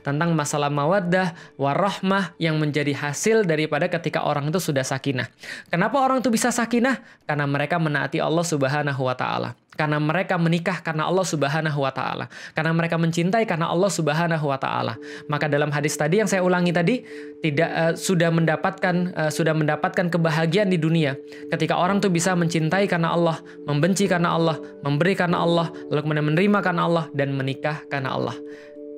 tentang 0.05 0.29
masalah 0.37 0.69
mawaddah 0.69 1.33
warohmah 1.57 2.37
yang 2.37 2.61
menjadi 2.61 2.93
hasil 2.93 3.43
daripada 3.49 3.89
ketika 3.89 4.21
orang 4.21 4.53
itu 4.53 4.61
sudah 4.61 4.80
ada 4.81 4.97
sakinah. 4.97 5.29
Kenapa 5.69 6.01
orang 6.01 6.25
itu 6.25 6.33
bisa 6.33 6.49
sakinah? 6.49 6.97
Karena 7.29 7.45
mereka 7.45 7.77
menaati 7.77 8.17
Allah 8.17 8.41
Subhanahu 8.41 9.05
wa 9.05 9.13
taala. 9.13 9.53
Karena 9.71 10.01
mereka 10.01 10.35
menikah 10.35 10.83
karena 10.83 11.07
Allah 11.07 11.23
Subhanahu 11.23 11.79
wa 11.79 11.93
taala. 11.93 12.25
Karena 12.57 12.73
mereka 12.73 12.97
mencintai 12.97 13.45
karena 13.45 13.69
Allah 13.69 13.87
Subhanahu 13.87 14.45
wa 14.49 14.57
taala. 14.57 14.97
Maka 15.29 15.45
dalam 15.45 15.69
hadis 15.69 15.93
tadi 15.93 16.19
yang 16.19 16.27
saya 16.27 16.41
ulangi 16.41 16.73
tadi 16.73 17.05
tidak 17.39 17.69
uh, 17.71 17.93
sudah 17.95 18.33
mendapatkan 18.33 18.95
uh, 19.15 19.31
sudah 19.31 19.53
mendapatkan 19.53 20.09
kebahagiaan 20.11 20.67
di 20.73 20.81
dunia. 20.81 21.15
Ketika 21.53 21.77
orang 21.77 22.01
tuh 22.01 22.11
bisa 22.11 22.33
mencintai 22.33 22.89
karena 22.89 23.13
Allah, 23.13 23.39
membenci 23.63 24.09
karena 24.09 24.35
Allah, 24.35 24.57
memberi 24.81 25.13
karena 25.13 25.39
Allah, 25.39 25.69
lalu 25.87 26.01
kemudian 26.03 26.25
menerima 26.35 26.59
karena 26.59 26.81
Allah 26.89 27.05
dan 27.15 27.31
menikah 27.37 27.85
karena 27.87 28.17
Allah 28.17 28.35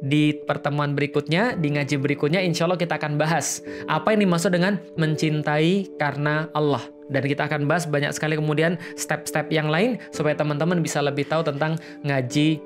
di 0.03 0.35
pertemuan 0.35 0.91
berikutnya, 0.99 1.55
di 1.55 1.71
ngaji 1.71 1.95
berikutnya, 1.95 2.43
insya 2.43 2.67
Allah 2.67 2.75
kita 2.75 2.99
akan 2.99 3.15
bahas 3.15 3.63
apa 3.87 4.11
yang 4.11 4.27
dimaksud 4.27 4.51
dengan 4.51 4.75
mencintai 4.99 5.95
karena 5.95 6.51
Allah. 6.51 6.83
Dan 7.07 7.23
kita 7.23 7.47
akan 7.47 7.67
bahas 7.67 7.87
banyak 7.87 8.11
sekali 8.11 8.35
kemudian 8.35 8.75
step-step 8.99 9.47
yang 9.47 9.71
lain 9.71 9.99
supaya 10.11 10.35
teman-teman 10.35 10.83
bisa 10.83 10.99
lebih 10.99 11.23
tahu 11.27 11.47
tentang 11.47 11.79
ngaji, 12.03 12.59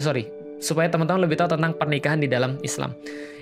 sorry, 0.00 0.32
supaya 0.58 0.88
teman-teman 0.88 1.28
lebih 1.28 1.36
tahu 1.36 1.52
tentang 1.52 1.76
pernikahan 1.76 2.20
di 2.24 2.28
dalam 2.28 2.56
Islam. 2.64 2.96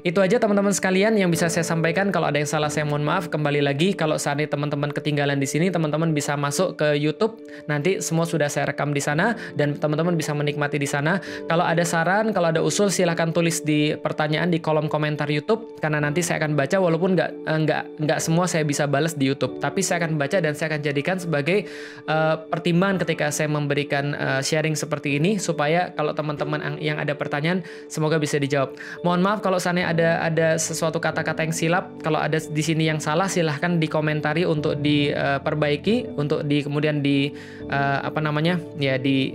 Itu 0.04 0.20
aja 0.20 0.36
teman-teman 0.36 0.74
sekalian 0.76 1.16
yang 1.16 1.32
bisa 1.32 1.48
saya 1.48 1.64
sampaikan. 1.64 2.12
Kalau 2.12 2.28
ada 2.28 2.36
yang 2.36 2.48
salah 2.48 2.68
saya 2.68 2.84
mohon 2.84 3.06
maaf. 3.06 3.32
Kembali 3.32 3.64
lagi 3.64 3.96
kalau 3.96 4.20
ini 4.20 4.44
teman-teman 4.44 4.92
ketinggalan 4.92 5.40
di 5.40 5.48
sini, 5.48 5.72
teman-teman 5.72 6.12
bisa 6.12 6.36
masuk 6.36 6.76
ke 6.76 6.98
YouTube. 6.98 7.40
Nanti 7.70 8.04
semua 8.04 8.28
sudah 8.28 8.52
saya 8.52 8.68
rekam 8.68 8.92
di 8.92 9.00
sana 9.00 9.32
dan 9.56 9.78
teman-teman 9.78 10.12
bisa 10.18 10.36
menikmati 10.36 10.76
di 10.76 10.84
sana. 10.84 11.22
Kalau 11.48 11.64
ada 11.64 11.80
saran, 11.86 12.36
kalau 12.36 12.52
ada 12.52 12.60
usul 12.60 12.92
silahkan 12.92 13.32
tulis 13.32 13.64
di 13.64 13.96
pertanyaan 13.96 14.52
di 14.52 14.60
kolom 14.60 14.90
komentar 14.92 15.30
YouTube 15.30 15.80
karena 15.80 16.02
nanti 16.02 16.20
saya 16.20 16.44
akan 16.44 16.52
baca 16.58 16.76
walaupun 16.76 17.16
nggak 17.16 17.30
eh, 17.32 17.58
nggak 17.64 17.82
nggak 18.04 18.18
semua 18.20 18.44
saya 18.44 18.66
bisa 18.68 18.84
balas 18.84 19.16
di 19.16 19.30
YouTube, 19.30 19.56
tapi 19.62 19.80
saya 19.80 20.04
akan 20.04 20.20
baca 20.20 20.36
dan 20.42 20.52
saya 20.52 20.76
akan 20.76 20.80
jadikan 20.84 21.16
sebagai 21.16 21.64
uh, 22.10 22.36
pertimbangan 22.50 23.00
ketika 23.06 23.32
saya 23.32 23.48
memberikan 23.48 24.12
uh, 24.12 24.40
sharing 24.44 24.76
seperti 24.76 25.16
ini 25.16 25.40
supaya 25.40 25.94
kalau 25.96 26.12
teman-teman 26.12 26.76
yang 26.82 27.00
ada 27.00 27.16
pertanyaan 27.16 27.64
semoga 27.88 28.20
bisa 28.20 28.36
dijawab. 28.36 28.76
Mohon 29.00 29.20
maaf 29.22 29.38
kalau 29.40 29.56
seandainya 29.56 29.86
ada 29.95 29.95
ada 30.04 30.60
sesuatu 30.60 31.00
kata-kata 31.00 31.46
yang 31.46 31.54
silap, 31.54 31.88
kalau 32.04 32.20
ada 32.20 32.36
di 32.36 32.62
sini 32.64 32.90
yang 32.90 33.00
salah 33.00 33.30
silahkan 33.30 33.80
dikomentari 33.80 34.44
untuk 34.44 34.76
diperbaiki, 34.82 36.18
untuk 36.20 36.44
di 36.44 36.60
kemudian 36.60 37.00
di 37.00 37.32
uh, 37.70 38.04
apa 38.04 38.20
namanya 38.20 38.60
ya 38.76 39.00
di 39.00 39.32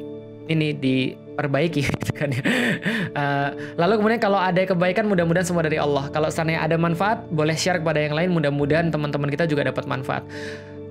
ini 0.52 0.76
diperbaiki 0.76 1.82
gitu 1.90 2.12
kan 2.14 2.30
ya. 2.30 2.44
Uh, 3.16 3.50
lalu 3.80 4.04
kemudian 4.04 4.22
kalau 4.22 4.40
ada 4.40 4.62
kebaikan 4.66 5.08
mudah-mudahan 5.08 5.48
semua 5.48 5.64
dari 5.64 5.80
Allah. 5.80 6.12
Kalau 6.12 6.28
seandainya 6.28 6.66
ada 6.66 6.76
manfaat 6.76 7.24
boleh 7.32 7.56
share 7.56 7.80
kepada 7.80 8.04
yang 8.04 8.14
lain 8.14 8.30
mudah-mudahan 8.36 8.92
teman-teman 8.92 9.32
kita 9.32 9.48
juga 9.48 9.68
dapat 9.68 9.88
manfaat. 9.88 10.28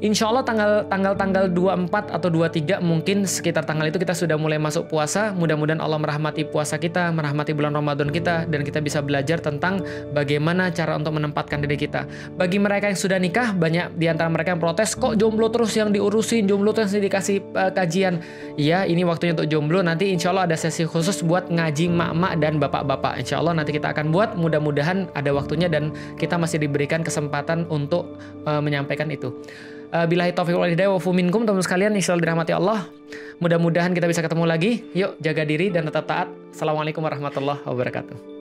Insya 0.01 0.33
Allah 0.33 0.41
tanggal 0.41 0.89
tanggal 0.89 1.13
tanggal 1.13 1.45
24 1.53 2.17
atau 2.17 2.33
23 2.33 2.81
mungkin 2.81 3.29
sekitar 3.29 3.69
tanggal 3.69 3.85
itu 3.85 4.01
kita 4.01 4.17
sudah 4.17 4.41
mulai 4.41 4.57
masuk 4.57 4.89
puasa. 4.89 5.37
Mudah-mudahan 5.37 5.77
Allah 5.77 6.01
merahmati 6.01 6.49
puasa 6.49 6.81
kita, 6.81 7.13
merahmati 7.13 7.53
bulan 7.53 7.77
Ramadan 7.77 8.09
kita 8.09 8.49
dan 8.49 8.65
kita 8.65 8.81
bisa 8.81 9.05
belajar 9.05 9.45
tentang 9.45 9.85
bagaimana 10.17 10.73
cara 10.73 10.97
untuk 10.97 11.21
menempatkan 11.21 11.61
diri 11.61 11.77
kita. 11.77 12.09
Bagi 12.33 12.57
mereka 12.57 12.89
yang 12.89 12.97
sudah 12.97 13.21
nikah, 13.21 13.53
banyak 13.53 13.93
di 14.01 14.09
antara 14.09 14.33
mereka 14.33 14.57
yang 14.57 14.63
protes, 14.65 14.97
kok 14.97 15.21
jomblo 15.21 15.53
terus 15.53 15.77
yang 15.77 15.93
diurusin, 15.93 16.49
jomblo 16.49 16.73
terus 16.73 16.97
yang 16.97 17.05
dikasih 17.05 17.45
uh, 17.53 17.69
kajian. 17.69 18.25
Iya, 18.57 18.89
ini 18.89 19.05
waktunya 19.05 19.37
untuk 19.37 19.53
jomblo. 19.53 19.85
Nanti 19.85 20.17
insya 20.17 20.33
Allah 20.33 20.49
ada 20.49 20.57
sesi 20.57 20.89
khusus 20.89 21.21
buat 21.21 21.53
ngaji 21.53 21.93
mak-mak 21.93 22.41
dan 22.41 22.57
bapak-bapak. 22.57 23.21
Insya 23.21 23.37
Allah 23.37 23.53
nanti 23.53 23.77
kita 23.77 23.93
akan 23.93 24.17
buat. 24.17 24.33
Mudah-mudahan 24.33 25.13
ada 25.13 25.29
waktunya 25.37 25.69
dan 25.69 25.93
kita 26.17 26.41
masih 26.41 26.57
diberikan 26.57 27.05
kesempatan 27.05 27.69
untuk 27.69 28.17
uh, 28.49 28.65
menyampaikan 28.65 29.13
itu. 29.13 29.29
Uh, 29.91 30.07
bilahi 30.07 30.31
taufiq 30.31 30.55
wal 30.55 30.71
hidayah 30.71 30.87
wa 30.87 31.03
minkum 31.11 31.43
teman-teman 31.43 31.67
sekalian 31.67 31.91
insyaallah 31.99 32.23
dirahmati 32.23 32.55
Allah. 32.55 32.87
Mudah-mudahan 33.43 33.91
kita 33.91 34.07
bisa 34.07 34.23
ketemu 34.23 34.47
lagi. 34.47 34.87
Yuk 34.95 35.19
jaga 35.19 35.43
diri 35.43 35.67
dan 35.67 35.91
tetap 35.91 36.07
taat. 36.07 36.29
Assalamualaikum 36.55 37.03
warahmatullahi 37.03 37.59
wabarakatuh. 37.67 38.40